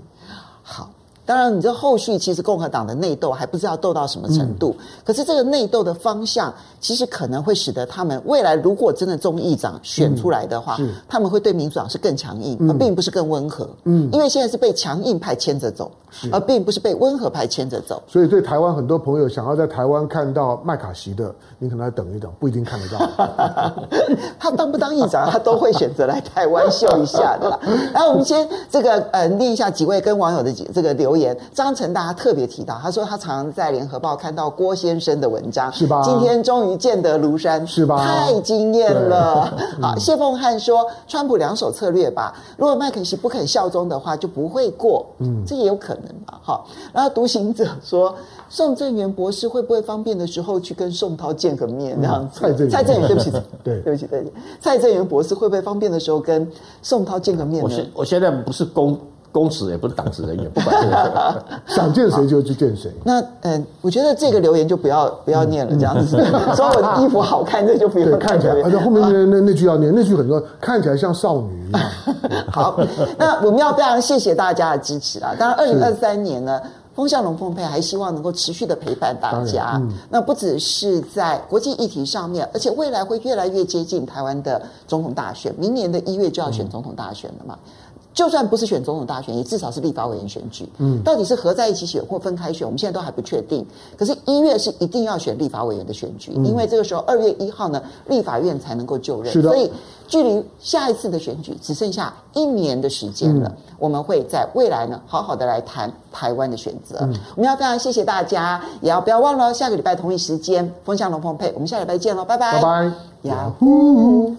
[0.62, 0.88] 好，
[1.26, 4.76] 当然，你这后续其实共和党的内斗还不知道斗到什么程度。
[4.78, 13.68] 嗯、可是这个内斗的方向，其实可能会使得他们未来如果真的众议长选出来的话，嗯、他们会对民主党是更强硬，嗯、而并不是更温和。
[13.86, 15.92] 嗯，因为现在是被强硬派牵着走，
[16.32, 18.02] 而并不是被温和派牵着走。
[18.08, 23.74] 所以，对台湾很多朋友想要在台湾看到麦卡锡的，你可能要等一等，不一定看得到。
[24.40, 27.60] 他当不当议长，他都会选择来台湾秀一下的啦。
[27.94, 31.38] 然后我们先这个呃念一下几位跟网友的这个留言。
[31.54, 36.02] 张成大家特别提到，他说他常常在联合报看到郭先生的文章，是吧？
[36.04, 37.98] 今天终于见得庐山，是吧？
[37.98, 39.54] 太惊艳了。
[39.82, 45.06] 好，谢凤汉说，川普两手策略吧，如果麦肯锡不肯效忠的话，就不会过。
[45.20, 46.40] 嗯，这也有可能吧。
[46.42, 48.16] 好，然后独行者说。
[48.48, 52.00] 宋正元博士会不会方便的时候去跟宋涛见个面？
[52.00, 53.32] 这样子，蔡正蔡正元，对不起，
[53.64, 56.48] 对，对不起，对不起，蔡正元博士会不会方便的时候跟
[56.84, 57.64] 宋涛见个面呢？
[57.64, 58.98] 我现我现在不是公
[59.36, 62.90] 公职，也不是党职人员，不管这个， 想见谁就去见谁。
[63.04, 66.16] 那嗯，我觉得这个留言就不要不要念了，这样子。
[66.56, 68.54] 说我的衣服好看，这就不用看起来。
[68.64, 71.82] 而且后面那那那句要念，那句很多，看起来像少女一样。
[72.50, 72.80] 好，
[73.20, 75.36] 那我们要非常谢谢大家的支持啊！
[75.38, 76.62] 当然，二零二三年呢。
[76.96, 79.74] 风向龙凤配还希望能够持续的陪伴大家。
[79.76, 85.54] 嗯、那不只是在国际议题上面，而且未来会越来越接近台湾的总统大选。
[85.58, 87.60] 明年的一月就要选总统大选了嘛？
[87.66, 87.70] 嗯、
[88.16, 90.68] 就算不是选总统大选，也至少是立法委员选举。
[90.80, 93.64] 嗯，到底是合在一起选或分开选，我们现在都还不确定。
[93.96, 99.32] 可是，一月是一定要选立法委员的选举，嗯、因为这个时候二月一号呢，立法院才能够就任。
[99.32, 99.50] 是的。
[99.50, 99.70] 所以。
[100.08, 107.00] 距离下一次的选举只剩下一年的时间了，嗯、我们会在未来呢，好好的来谈台湾的选择。
[107.02, 112.92] 嗯、我们要非常谢谢大家，也要不要忘了下个礼拜同一时间风向龙凤配，我们下礼拜见喽，拜拜，拜拜，
[113.24, 114.36] 呀呼。